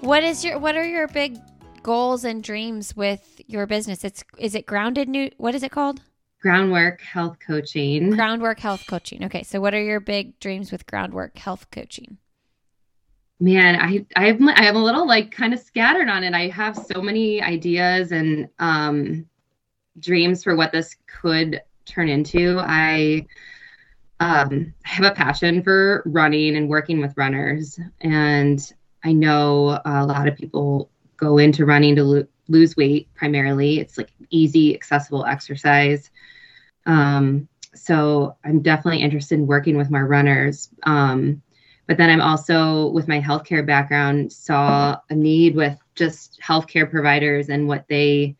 [0.00, 1.38] What is your what are your big
[1.84, 4.04] goals and dreams with your business?
[4.04, 6.00] It's is it grounded new what is it called?
[6.40, 8.10] Groundwork Health Coaching.
[8.10, 9.24] Groundwork Health Coaching.
[9.24, 12.18] Okay, so what are your big dreams with Groundwork Health Coaching?
[13.38, 16.34] Man, I I have I am a little like kind of scattered on it.
[16.34, 19.26] I have so many ideas and um
[19.98, 22.58] dreams for what this could turn into.
[22.58, 23.26] I
[24.20, 28.72] um, have a passion for running and working with runners, and
[29.02, 33.78] I know a lot of people go into running to lo- lose weight primarily.
[33.78, 36.10] It's like easy, accessible exercise.
[36.86, 40.68] Um, so I'm definitely interested in working with my runners.
[40.82, 41.42] Um,
[41.86, 47.48] but then I'm also, with my healthcare background, saw a need with just healthcare providers
[47.48, 48.36] and what they,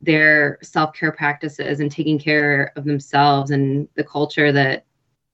[0.00, 4.84] their self care practices and taking care of themselves and the culture that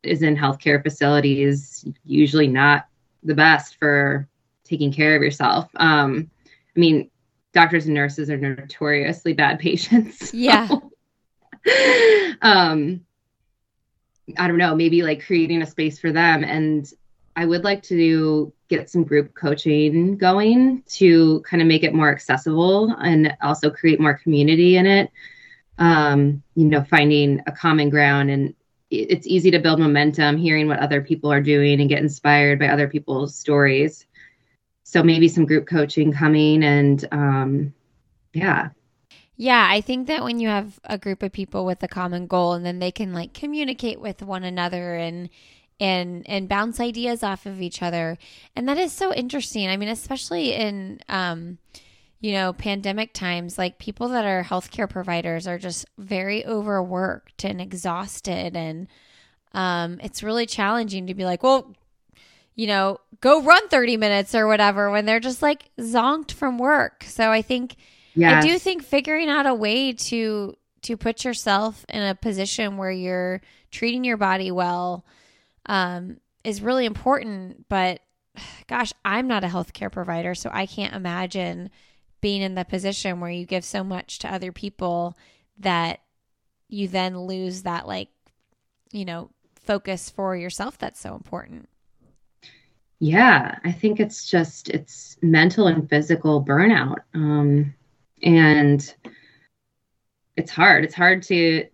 [0.02, 2.86] is in healthcare facilities usually not
[3.22, 4.28] the best for
[4.64, 5.68] taking care of yourself.
[5.76, 6.30] Um,
[6.76, 7.10] I mean,
[7.52, 10.30] doctors and nurses are notoriously bad patients.
[10.30, 10.68] So, yeah.
[12.42, 13.04] um,
[14.38, 16.44] I don't know, maybe like creating a space for them.
[16.44, 16.90] And
[17.36, 22.10] I would like to get some group coaching going to kind of make it more
[22.10, 25.10] accessible and also create more community in it.
[25.78, 28.54] Um, you know, finding a common ground and
[28.90, 32.68] it's easy to build momentum hearing what other people are doing and get inspired by
[32.68, 34.06] other people's stories
[34.90, 37.72] so maybe some group coaching coming and um,
[38.32, 38.70] yeah.
[39.36, 42.54] Yeah i think that when you have a group of people with a common goal
[42.54, 45.30] and then they can like communicate with one another and
[45.78, 48.18] and and bounce ideas off of each other.
[48.54, 49.68] And that is so interesting.
[49.68, 51.58] I mean especially in um
[52.20, 57.60] you know pandemic times like people that are healthcare providers are just very overworked and
[57.60, 58.88] exhausted and
[59.54, 61.74] um it's really challenging to be like well
[62.60, 67.04] you know, go run 30 minutes or whatever when they're just like zonked from work.
[67.04, 67.76] So I think
[68.14, 68.44] yes.
[68.44, 72.90] I do think figuring out a way to to put yourself in a position where
[72.90, 73.40] you're
[73.70, 75.06] treating your body well
[75.64, 77.66] um, is really important.
[77.70, 78.00] But
[78.66, 81.70] gosh, I'm not a healthcare provider, so I can't imagine
[82.20, 85.16] being in the position where you give so much to other people
[85.60, 86.00] that
[86.68, 88.10] you then lose that like,
[88.92, 89.30] you know,
[89.64, 91.69] focus for yourself that's so important.
[93.00, 96.98] Yeah, I think it's just it's mental and physical burnout.
[97.14, 97.74] Um,
[98.22, 98.94] and
[100.36, 100.84] it's hard.
[100.84, 101.66] It's hard to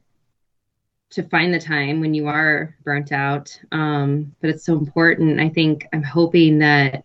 [1.11, 3.59] to find the time when you are burnt out.
[3.73, 5.41] Um, but it's so important.
[5.41, 7.05] I think I'm hoping that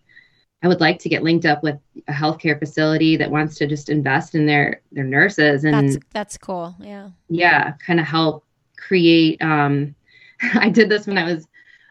[0.63, 3.89] I would like to get linked up with a healthcare facility that wants to just
[3.89, 6.75] invest in their their nurses and that's that's cool.
[6.79, 7.09] Yeah.
[7.27, 8.45] Yeah, kind of help
[8.77, 9.95] create um
[10.53, 11.47] I did this when I was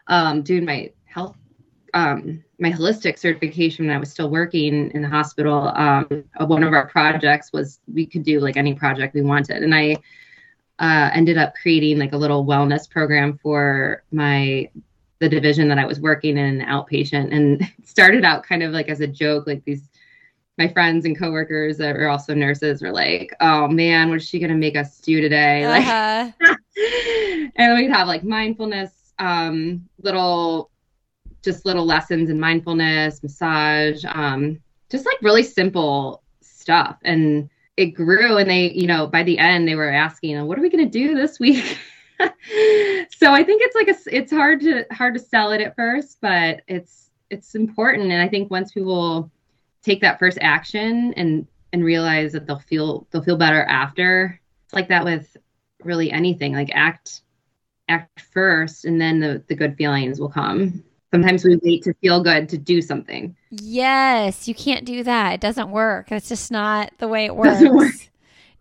[0.07, 1.35] um doing my health
[1.93, 5.71] um my holistic certification when I was still working in the hospital.
[5.75, 9.75] Um one of our projects was we could do like any project we wanted and
[9.75, 9.97] I
[10.79, 14.69] uh ended up creating like a little wellness program for my
[15.21, 18.99] the division that I was working in, outpatient, and started out kind of like as
[18.99, 19.87] a joke, like these
[20.57, 24.39] my friends and coworkers that were also nurses were like, "Oh man, what is she
[24.39, 26.31] gonna make us do today?" Uh-huh.
[26.41, 26.57] Like,
[27.55, 30.70] and we'd have like mindfulness, um, little,
[31.41, 38.37] just little lessons in mindfulness, massage, um, just like really simple stuff, and it grew.
[38.37, 41.15] And they, you know, by the end, they were asking, "What are we gonna do
[41.15, 41.77] this week?"
[42.19, 46.17] so I think it's like a it's hard to hard to sell it at first,
[46.21, 48.11] but it's it's important.
[48.11, 49.31] And I think once people
[49.83, 54.39] take that first action and and realize that they'll feel they'll feel better after.
[54.65, 55.35] It's like that with
[55.83, 56.53] really anything.
[56.53, 57.21] Like act
[57.87, 60.83] act first and then the, the good feelings will come.
[61.13, 63.35] Sometimes we wait to feel good to do something.
[63.49, 65.33] Yes, you can't do that.
[65.33, 66.07] It doesn't work.
[66.07, 67.59] That's just not the way it works.
[67.59, 67.91] Doesn't work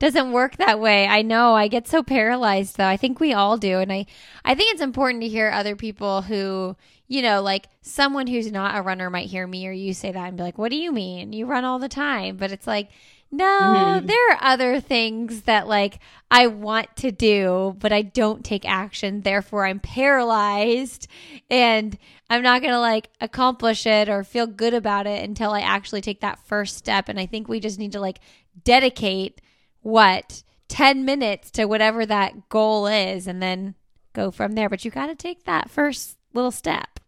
[0.01, 1.07] doesn't work that way.
[1.07, 1.55] I know.
[1.55, 2.87] I get so paralyzed though.
[2.87, 3.79] I think we all do.
[3.79, 4.07] And I
[4.45, 6.75] I think it's important to hear other people who,
[7.07, 10.29] you know, like someone who's not a runner might hear me or you say that
[10.29, 11.33] and be like, "What do you mean?
[11.35, 12.89] You run all the time." But it's like,
[13.33, 14.07] no, mm-hmm.
[14.07, 16.01] there are other things that like
[16.31, 19.21] I want to do, but I don't take action.
[19.21, 21.07] Therefore, I'm paralyzed
[21.49, 21.97] and
[22.29, 26.01] I'm not going to like accomplish it or feel good about it until I actually
[26.01, 27.09] take that first step.
[27.09, 28.19] And I think we just need to like
[28.65, 29.41] dedicate
[29.83, 33.75] what 10 minutes to whatever that goal is and then
[34.13, 37.01] go from there but you got to take that first little step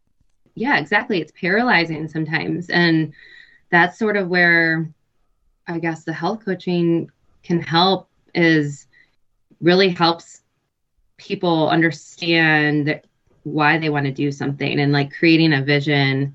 [0.55, 3.13] yeah exactly it's paralyzing sometimes and
[3.71, 4.89] that's sort of where
[5.69, 7.11] i guess the health coaching
[7.43, 8.87] can help is
[9.61, 10.43] really helps
[11.17, 13.01] people understand
[13.45, 16.35] why they want to do something and like creating a vision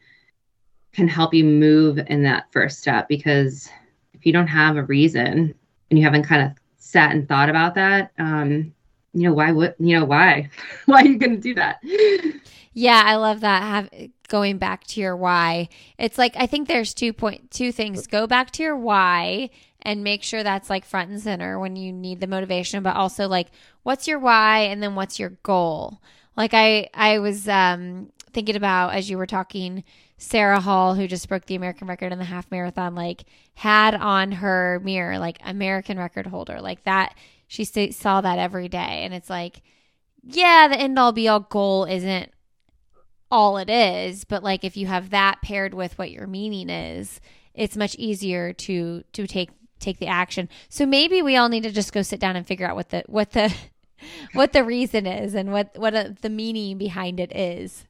[0.93, 3.69] can help you move in that first step because
[4.13, 5.53] if you don't have a reason
[5.89, 8.73] and you haven't kind of sat and thought about that, um,
[9.13, 10.49] you know, why would you know why?
[10.85, 11.79] why are you going to do that?
[12.73, 13.61] Yeah, I love that.
[13.61, 13.89] Have
[14.27, 15.69] going back to your why.
[15.97, 18.07] It's like I think there's two point two things.
[18.07, 19.49] Go back to your why
[19.81, 23.27] and make sure that's like front and center when you need the motivation, but also
[23.27, 23.47] like
[23.83, 26.01] what's your why and then what's your goal.
[26.35, 29.83] Like I I was um thinking about as you were talking
[30.17, 33.23] Sara Hall, who just broke the American record in the half marathon, like
[33.53, 37.15] had on her mirror, like American record holder, like that.
[37.47, 39.03] She saw that every day.
[39.03, 39.61] And it's like,
[40.23, 42.31] yeah, the end all be all goal isn't
[43.31, 44.23] all it is.
[44.23, 47.19] But like if you have that paired with what your meaning is,
[47.53, 49.49] it's much easier to to take
[49.79, 50.49] take the action.
[50.69, 53.03] So maybe we all need to just go sit down and figure out what the
[53.07, 53.53] what the
[54.33, 57.85] what the reason is and what what a, the meaning behind it is.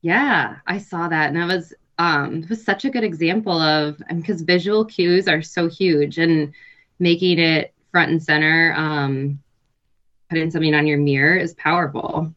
[0.00, 4.00] Yeah, I saw that and I was um it was such a good example of
[4.08, 6.52] because visual cues are so huge and
[6.98, 9.40] making it front and center um
[10.28, 12.32] putting something on your mirror is powerful.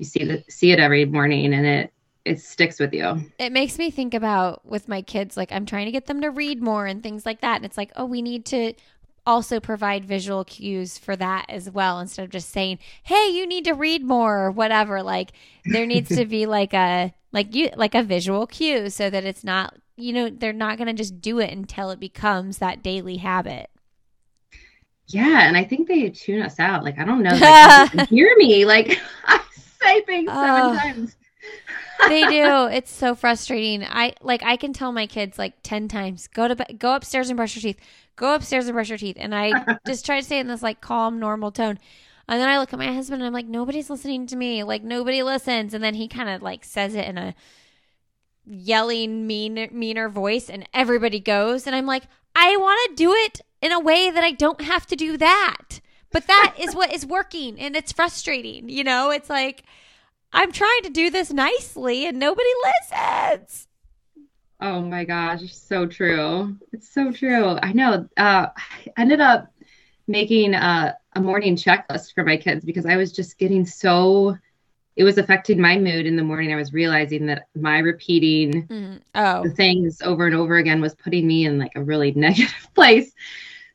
[0.00, 1.92] You see the see it every morning and it
[2.24, 3.30] it sticks with you.
[3.38, 6.30] It makes me think about with my kids like I'm trying to get them to
[6.30, 7.56] read more and things like that.
[7.56, 8.72] And it's like, "Oh, we need to
[9.26, 13.66] also provide visual cues for that as well instead of just saying hey you need
[13.66, 15.02] to read more or whatever.
[15.02, 15.32] Like
[15.66, 19.44] there needs to be like a like you like a visual cue so that it's
[19.44, 23.18] not you know they're not going to just do it until it becomes that daily
[23.18, 23.68] habit.
[25.08, 26.84] Yeah and i think they tune us out.
[26.84, 29.40] Like i don't know like, hear me like i
[29.82, 31.16] say things seven times
[32.08, 32.66] they do.
[32.70, 33.84] It's so frustrating.
[33.84, 37.28] I like I can tell my kids like 10 times, go to be- go upstairs
[37.28, 37.80] and brush your teeth
[38.20, 39.16] go upstairs and brush your teeth.
[39.18, 41.78] And I just try to say it in this like calm, normal tone.
[42.28, 44.62] And then I look at my husband and I'm like, nobody's listening to me.
[44.62, 45.74] Like nobody listens.
[45.74, 47.34] And then he kind of like says it in a
[48.46, 51.66] yelling, mean, meaner voice, and everybody goes.
[51.66, 52.04] And I'm like,
[52.36, 55.80] I want to do it in a way that I don't have to do that.
[56.12, 58.68] But that is what is working, and it's frustrating.
[58.68, 59.62] You know, it's like
[60.32, 62.48] I'm trying to do this nicely, and nobody
[62.90, 63.68] listens.
[64.60, 66.56] Oh my gosh, so true.
[66.72, 67.58] It's so true.
[67.62, 68.08] I know.
[68.16, 69.52] Uh, I ended up
[70.06, 74.36] making a, a morning checklist for my kids because I was just getting so
[74.96, 76.52] it was affecting my mood in the morning.
[76.52, 79.00] I was realizing that my repeating Mm.
[79.14, 82.68] Oh, the things over and over again was putting me in like a really negative
[82.74, 83.12] place.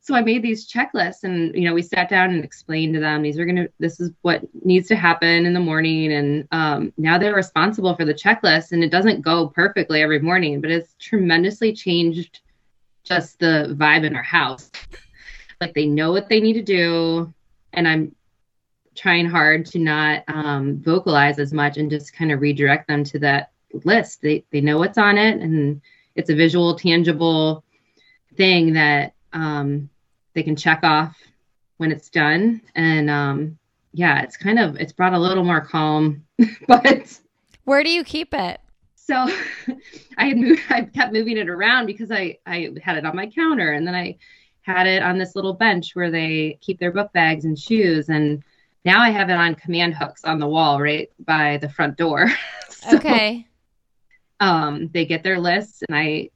[0.05, 3.23] So I made these checklists and you know we sat down and explained to them
[3.23, 6.13] these are gonna this is what needs to happen in the morning.
[6.13, 10.61] And um, now they're responsible for the checklist and it doesn't go perfectly every morning
[10.61, 12.41] but it's tremendously changed
[13.03, 14.69] just the vibe in our house.
[15.59, 17.33] Like they know what they need to do
[17.73, 18.15] and I'm
[18.93, 23.17] trying hard to not um, vocalize as much and just kind of redirect them to
[23.19, 23.53] that
[23.83, 24.21] list.
[24.21, 25.81] They they know what's on it and
[26.13, 27.63] it's a visual tangible
[28.37, 29.89] thing that um,
[30.35, 31.17] they can check off
[31.77, 33.57] when it's done and um,
[33.93, 36.23] yeah it's kind of it's brought a little more calm
[36.67, 37.19] but
[37.63, 38.59] where do you keep it?
[38.95, 39.13] so
[40.17, 43.27] i had moved i kept moving it around because i i had it on my
[43.27, 44.15] counter and then i
[44.61, 48.43] had it on this little bench where they keep their book bags and shoes and
[48.83, 52.27] now i have it on command hooks on the wall right by the front door
[52.69, 53.47] So, Okay.
[54.39, 56.29] um they get their lists and i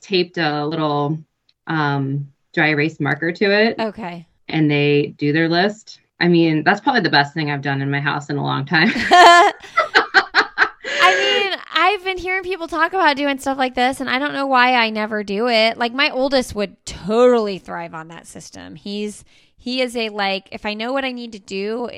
[0.00, 1.18] taped a little
[1.66, 4.26] um dry erase marker to it Okay.
[4.48, 7.90] and they do their list i mean that's probably the best thing i've done in
[7.90, 8.90] my house in a long time
[11.02, 11.16] I
[11.50, 14.46] mean, I've been hearing people talk about doing stuff like this, and I don't know
[14.46, 15.76] why I never do it.
[15.78, 18.74] Like my oldest would totally thrive on that system.
[18.76, 19.24] He's
[19.56, 21.88] he is a like if I know what I need to do,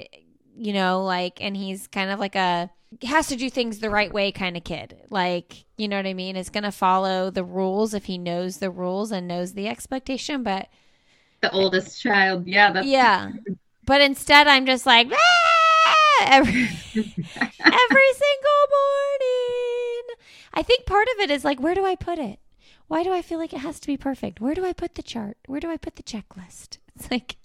[0.57, 2.71] you know, like, and he's kind of like a
[3.05, 5.01] has to do things the right way kind of kid.
[5.11, 6.37] Like, you know what I mean?
[6.37, 10.43] Is going to follow the rules if he knows the rules and knows the expectation,
[10.43, 10.69] but
[11.41, 13.33] the oldest child yeah that's yeah.
[13.85, 16.53] But instead, I'm just like "Ah!" every
[16.95, 20.05] every single morning.
[20.55, 22.39] I think part of it is like, where do I put it?
[22.87, 24.41] Why do I feel like it has to be perfect?
[24.41, 25.39] Where do I put the chart?
[25.47, 26.79] Where do I put the checklist?
[26.95, 27.37] It's like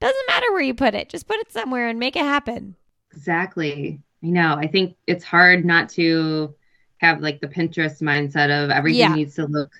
[0.00, 1.08] doesn't matter where you put it.
[1.08, 2.74] Just put it somewhere and make it happen.
[3.12, 4.00] Exactly.
[4.22, 4.54] I know.
[4.54, 6.54] I think it's hard not to
[6.98, 9.12] have like the Pinterest mindset of everything Yeah.
[9.12, 9.72] needs to look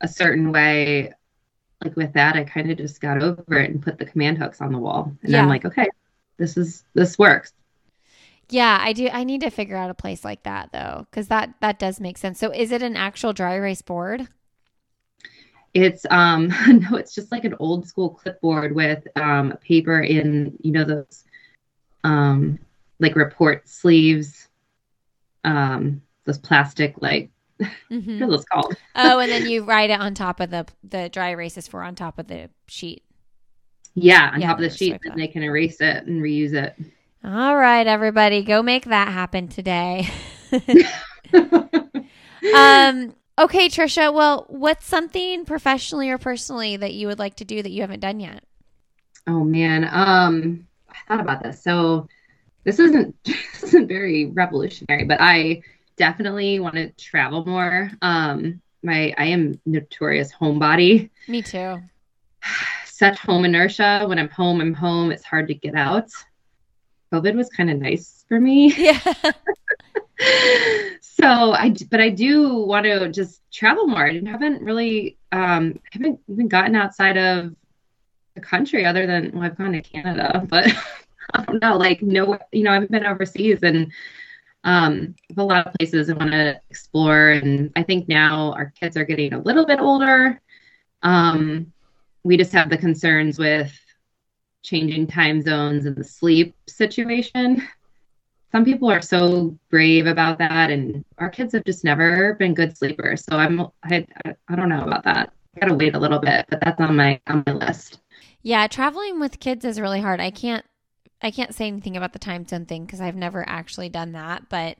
[0.00, 1.12] a certain way.
[1.84, 4.60] Like with that, I kind of just got over it and put the command hooks
[4.62, 5.16] on the wall.
[5.22, 5.42] And Yeah.
[5.42, 5.88] I'm like, okay,
[6.38, 7.52] this is this works.
[8.48, 9.08] Yeah, I do.
[9.12, 12.18] I need to figure out a place like that though, because that that does make
[12.18, 12.38] sense.
[12.38, 14.28] So, is it an actual dry erase board?
[15.74, 20.72] It's um no, it's just like an old school clipboard with um paper in, you
[20.72, 21.24] know, those
[22.04, 22.60] um
[23.00, 24.48] like report sleeves.
[25.44, 27.30] Um those plastic like
[27.90, 28.76] hmm what are those called?
[28.94, 31.94] oh, and then you write it on top of the the dry erases for on
[31.94, 33.02] top of the sheet.
[33.94, 36.76] Yeah, on Yeah, top of the sheet, and they can erase it and reuse it.
[37.24, 40.08] All right, everybody, go make that happen today.
[42.52, 44.12] um, okay, Trisha.
[44.12, 48.00] Well, what's something professionally or personally that you would like to do that you haven't
[48.00, 48.42] done yet?
[49.26, 51.62] Oh man, um, I thought about this.
[51.62, 52.08] So
[52.64, 55.62] this isn't this isn't very revolutionary, but I
[55.96, 57.90] definitely want to travel more.
[58.02, 61.10] Um, my I am notorious homebody.
[61.28, 61.82] Me too.
[62.84, 64.04] Such home inertia.
[64.06, 65.10] When I'm home, I'm home.
[65.10, 66.10] It's hard to get out.
[67.12, 68.72] COVID was kind of nice for me.
[68.72, 69.00] Yeah.
[71.00, 74.06] so I, but I do want to just travel more.
[74.06, 77.54] I haven't really, um, haven't even gotten outside of
[78.34, 80.68] the country other than, well, I've gone to Canada, but
[81.34, 83.92] I don't know, like, no, you know, I've been overseas and,
[84.64, 87.30] um, a lot of places I want to explore.
[87.30, 90.40] And I think now our kids are getting a little bit older.
[91.02, 91.72] Um,
[92.24, 93.78] we just have the concerns with
[94.62, 97.66] changing time zones and the sleep situation
[98.52, 102.76] some people are so brave about that and our kids have just never been good
[102.76, 104.06] sleepers so i'm i,
[104.48, 107.20] I don't know about that i gotta wait a little bit but that's on my
[107.26, 108.00] on my list
[108.42, 110.20] Yeah, traveling with kids is really hard.
[110.20, 110.64] I can't
[111.22, 114.48] I can't say anything about the time zone thing because I've never actually done that,
[114.48, 114.78] but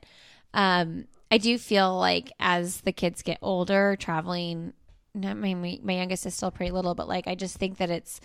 [0.53, 4.73] um I do feel like as the kids get older, traveling
[5.13, 8.19] not my my youngest is still pretty little, but like I just think that it's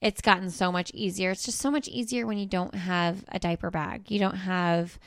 [0.00, 1.30] it's gotten so much easier.
[1.30, 4.10] It's just so much easier when you don't have a diaper bag.
[4.10, 4.98] You don't have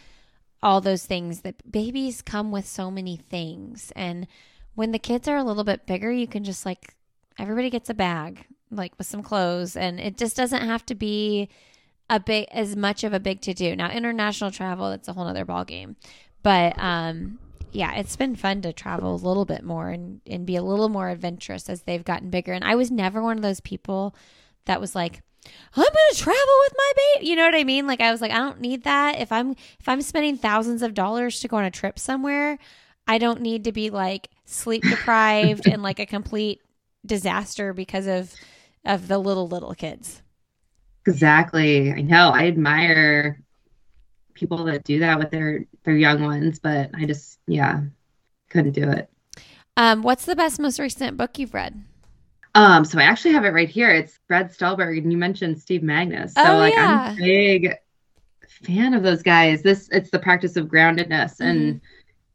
[0.63, 4.27] all those things that babies come with so many things and
[4.75, 6.93] when the kids are a little bit bigger, you can just like
[7.39, 11.49] everybody gets a bag like with some clothes and it just doesn't have to be
[12.09, 13.75] a big as much of a big to do.
[13.75, 15.95] Now international travel that's a whole other ball game
[16.45, 17.39] but um
[17.71, 20.89] yeah it's been fun to travel a little bit more and, and be a little
[20.89, 22.53] more adventurous as they've gotten bigger.
[22.53, 24.15] And i was never one of those people
[24.65, 25.21] that was like
[25.75, 27.87] i'm gonna travel with my baby you know what i mean?
[27.87, 29.19] Like i was like i don't need that.
[29.19, 32.59] If i'm if i'm spending thousands of dollars to go on a trip somewhere
[33.07, 36.61] i don't need to be like sleep deprived and like a complete
[37.05, 38.33] disaster because of
[38.85, 40.21] of the little little kids.
[41.05, 43.39] Exactly i know i admire
[44.33, 47.81] people that do that with their their young ones, but I just yeah
[48.49, 49.09] couldn't do it.
[49.77, 51.83] Um, what's the best most recent book you've read?
[52.53, 53.89] Um, so I actually have it right here.
[53.91, 56.31] It's Brad Stulberg, and you mentioned Steve Magness.
[56.31, 56.83] So Oh, like yeah.
[57.17, 57.73] I'm a big
[58.47, 59.61] fan of those guys.
[59.61, 61.77] This it's the practice of groundedness, and Mm-hmm.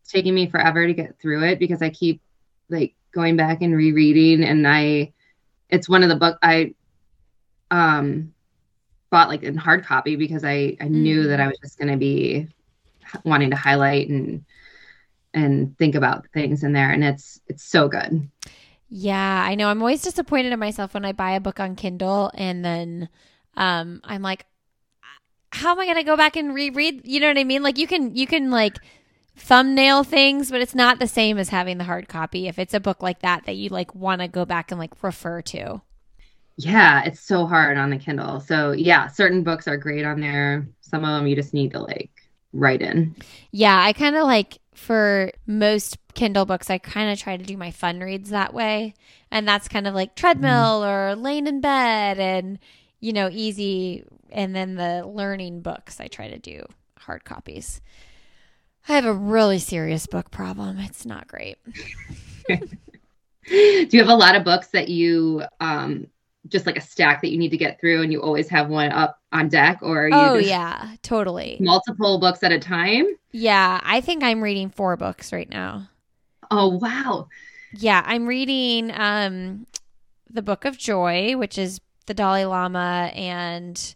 [0.02, 2.20] it's taking me forever to get through it because I keep
[2.68, 5.12] like going back and rereading, and I
[5.70, 6.74] it's one of the book I
[7.70, 8.32] um
[9.10, 11.28] bought like in hard copy because I I knew Mm.
[11.28, 12.48] that I was just going to be
[13.24, 14.44] wanting to highlight and
[15.34, 18.28] and think about things in there, and it's it's so good.
[18.88, 19.68] Yeah, I know.
[19.68, 23.08] I'm always disappointed in myself when I buy a book on Kindle and then
[23.56, 24.46] um I'm like
[25.52, 27.06] how am I going to go back and reread?
[27.06, 27.62] You know what I mean?
[27.62, 28.78] Like you can you can like
[29.36, 32.80] thumbnail things, but it's not the same as having the hard copy if it's a
[32.80, 35.82] book like that that you like want to go back and like refer to.
[36.56, 38.40] Yeah, it's so hard on the Kindle.
[38.40, 40.68] So yeah, certain books are great on there.
[40.80, 42.10] Some of them you just need to like
[42.52, 43.14] write in.
[43.50, 47.56] Yeah, I kind of like for most Kindle books, I kind of try to do
[47.56, 48.94] my fun reads that way.
[49.30, 52.58] And that's kind of like treadmill or laying in bed and,
[53.00, 54.04] you know, easy.
[54.30, 56.64] And then the learning books, I try to do
[56.98, 57.80] hard copies.
[58.88, 60.78] I have a really serious book problem.
[60.78, 61.58] It's not great.
[62.48, 66.06] Do you have a lot of books that you um
[66.50, 68.90] just like a stack that you need to get through and you always have one
[68.92, 71.56] up on deck or you Oh, yeah, totally.
[71.60, 73.06] multiple books at a time?
[73.32, 75.88] Yeah, I think I'm reading four books right now.
[76.50, 77.28] Oh wow.
[77.72, 79.66] Yeah, I'm reading um
[80.28, 83.94] the Book of Joy, which is the Dalai Lama and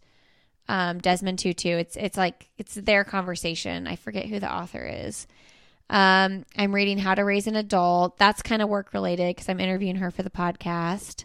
[0.68, 1.70] um Desmond Tutu.
[1.76, 3.86] It's it's like it's their conversation.
[3.88, 5.26] I forget who the author is.
[5.90, 8.16] Um I'm reading How to Raise an Adult.
[8.18, 11.24] That's kind of work related because I'm interviewing her for the podcast.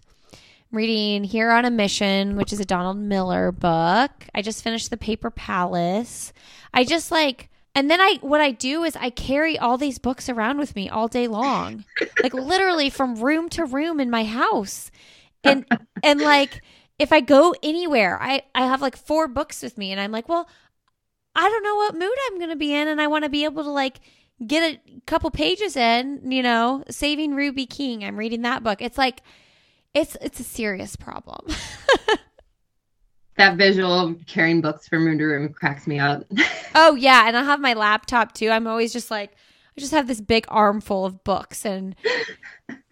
[0.71, 4.11] I'm reading Hero on a Mission, which is a Donald Miller book.
[4.35, 6.31] I just finished The Paper Palace.
[6.73, 10.29] I just like and then I what I do is I carry all these books
[10.29, 11.85] around with me all day long.
[12.23, 14.91] like literally from room to room in my house.
[15.43, 15.65] And
[16.03, 16.61] and like
[16.99, 20.29] if I go anywhere, I I have like four books with me and I'm like,
[20.29, 20.47] well,
[21.35, 23.43] I don't know what mood I'm going to be in and I want to be
[23.43, 24.01] able to like
[24.45, 28.03] get a couple pages in, you know, Saving Ruby King.
[28.03, 28.81] I'm reading that book.
[28.81, 29.21] It's like
[29.93, 31.45] it's it's a serious problem.
[33.37, 36.23] That visual of carrying books from room to room cracks me up.
[36.75, 38.49] Oh yeah, and I have my laptop too.
[38.51, 41.95] I'm always just like I just have this big armful of books and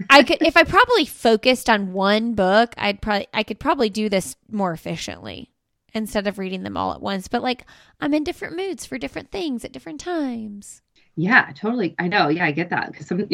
[0.09, 4.09] I could if I probably focused on one book, I'd probably I could probably do
[4.09, 5.51] this more efficiently
[5.93, 7.27] instead of reading them all at once.
[7.27, 7.65] But like
[7.99, 10.81] I'm in different moods for different things at different times.
[11.15, 11.95] yeah, totally.
[11.99, 12.29] I know.
[12.29, 13.27] Yeah, I get that because some,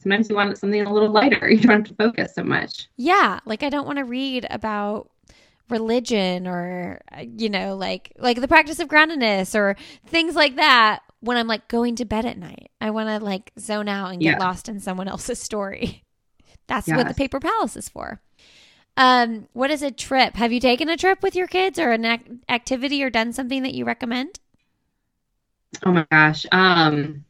[0.00, 1.48] sometimes you want something a little lighter.
[1.50, 2.88] You don't have to focus so much.
[2.96, 5.10] Yeah, like I don't want to read about
[5.68, 9.76] religion or uh, you know like like the practice of groundedness or
[10.06, 12.70] things like that when I'm like going to bed at night.
[12.80, 14.38] I want to like zone out and get Yeah.
[14.38, 16.04] lost in someone else's story.
[16.66, 18.20] That's what the paper palace is for.
[18.96, 20.36] Um, what is a trip?
[20.36, 23.62] Have you taken a trip with your kids or an ac- activity or done something
[23.62, 24.40] that you recommend?
[25.84, 26.46] Oh my gosh.
[26.52, 27.24] Um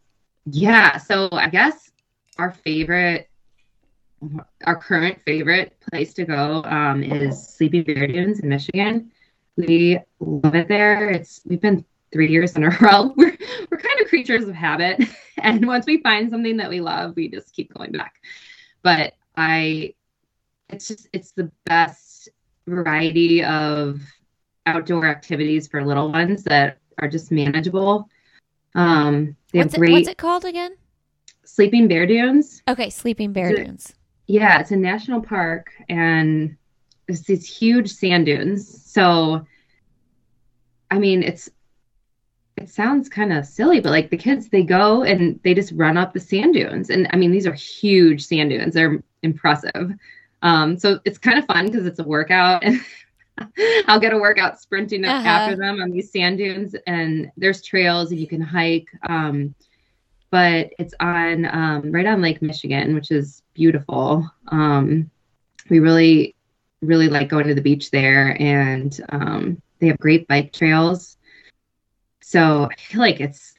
[0.47, 1.90] yeah, so I guess
[2.41, 3.29] our favorite
[4.65, 9.13] our current favorite place to go um is Sleeping Bear Dunes in Michigan.
[9.57, 11.11] We love it there.
[11.11, 13.13] It's we've been 3 years in a row.
[13.17, 13.37] We're
[13.71, 15.01] we're kind of creatures of habit
[15.39, 18.15] and once we find something that we love, we just keep going back.
[18.83, 19.95] But I
[20.71, 22.31] it's just it's the best
[22.67, 24.01] variety of
[24.67, 28.09] outdoor activities for little ones that are just manageable.
[28.75, 30.77] Um, they What's have it, what's it called again?
[31.55, 32.63] Sleeping bear dunes.
[32.69, 33.93] Okay, Sleeping Bear Dunes.
[34.27, 36.57] Yeah, it's a national park and
[37.09, 38.85] it's these huge sand dunes.
[38.85, 39.45] So,
[40.91, 41.51] I mean, it's
[42.57, 45.97] it sounds kind of silly, but like the kids, they go and they just run
[45.97, 48.75] up the sand dunes, and I mean, these are huge sand dunes.
[48.75, 49.93] They're impressive.
[50.43, 52.81] Um, so it's kind of fun because it's a workout, and
[53.89, 55.29] I'll get a workout sprinting up Uh-huh.
[55.29, 58.89] after them on these sand dunes, and there's trails and you can hike.
[59.09, 59.55] Um,
[60.31, 64.31] but it's on um, right on Lake Michigan, which is beautiful.
[64.49, 65.11] Um,
[65.69, 66.35] we really,
[66.83, 71.17] really like going to the beach there, and um, they have great bike trails.
[72.21, 73.55] So I feel like it's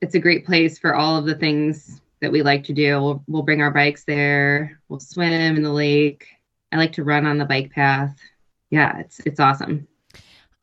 [0.00, 3.00] it's a great place for all of the things that we like to do.
[3.00, 4.80] We'll, we'll bring our bikes there.
[4.88, 6.26] We'll swim in the lake.
[6.72, 8.16] I like to run on the bike path.
[8.70, 9.86] Yeah, it's it's awesome.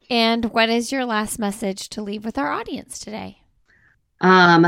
[0.09, 3.43] And what is your last message to leave with our audience today?
[4.21, 4.65] Um,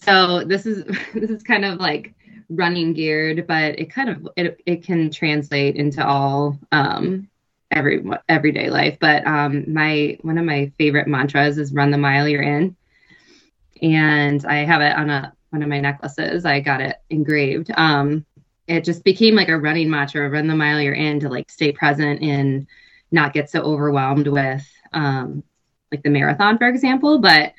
[0.00, 0.84] so this is
[1.14, 2.14] this is kind of like
[2.48, 7.28] running geared, but it kind of it it can translate into all um
[7.72, 8.98] every everyday life.
[9.00, 12.76] But um, my one of my favorite mantras is "Run the mile you're in,"
[13.80, 16.44] and I have it on a one of my necklaces.
[16.44, 17.70] I got it engraved.
[17.76, 18.24] Um,
[18.68, 21.72] it just became like a running mantra: "Run the mile you're in" to like stay
[21.72, 22.66] present and
[23.10, 25.42] not get so overwhelmed with um,
[25.90, 27.18] like the marathon, for example.
[27.18, 27.54] But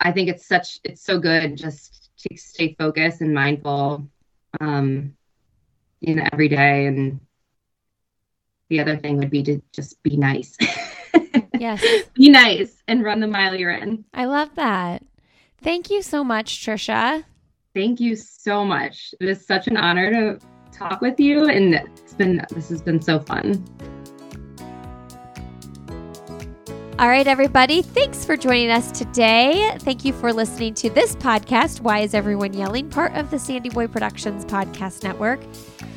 [0.00, 4.08] I think it's such it's so good just to stay focused and mindful
[4.60, 5.14] um,
[6.00, 7.20] you know every day and
[8.68, 10.56] the other thing would be to just be nice.
[11.58, 11.82] yes.
[12.14, 14.04] Be nice and run the mile you're in.
[14.12, 15.02] I love that.
[15.62, 17.24] Thank you so much, Trisha.
[17.74, 19.14] Thank you so much.
[19.20, 23.00] It is such an honor to talk with you and it's been this has been
[23.00, 23.64] so fun.
[26.98, 27.80] All right, everybody.
[27.80, 29.76] Thanks for joining us today.
[29.78, 32.90] Thank you for listening to this podcast, Why is Everyone Yelling?
[32.90, 35.38] Part of the Sandy Boy Productions Podcast Network.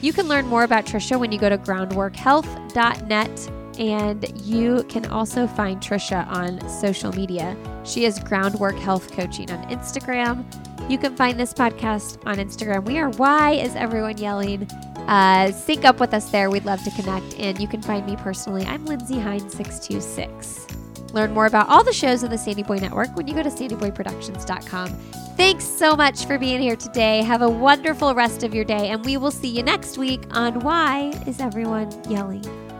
[0.01, 3.51] You can learn more about Trisha when you go to groundworkhealth.net.
[3.79, 7.57] And you can also find Trisha on social media.
[7.83, 10.45] She is Groundwork Health Coaching on Instagram.
[10.87, 12.85] You can find this podcast on Instagram.
[12.85, 14.69] We are Why is Everyone Yelling?
[15.07, 16.51] Uh, sync up with us there.
[16.51, 17.39] We'd love to connect.
[17.39, 18.65] And you can find me personally.
[18.65, 20.70] I'm Lindsey Hein 626.
[21.13, 23.49] Learn more about all the shows on the Sandy Boy Network when you go to
[23.49, 24.89] sandyboyproductions.com.
[25.37, 27.21] Thanks so much for being here today.
[27.23, 30.59] Have a wonderful rest of your day, and we will see you next week on
[30.59, 32.70] Why is Everyone Yelling?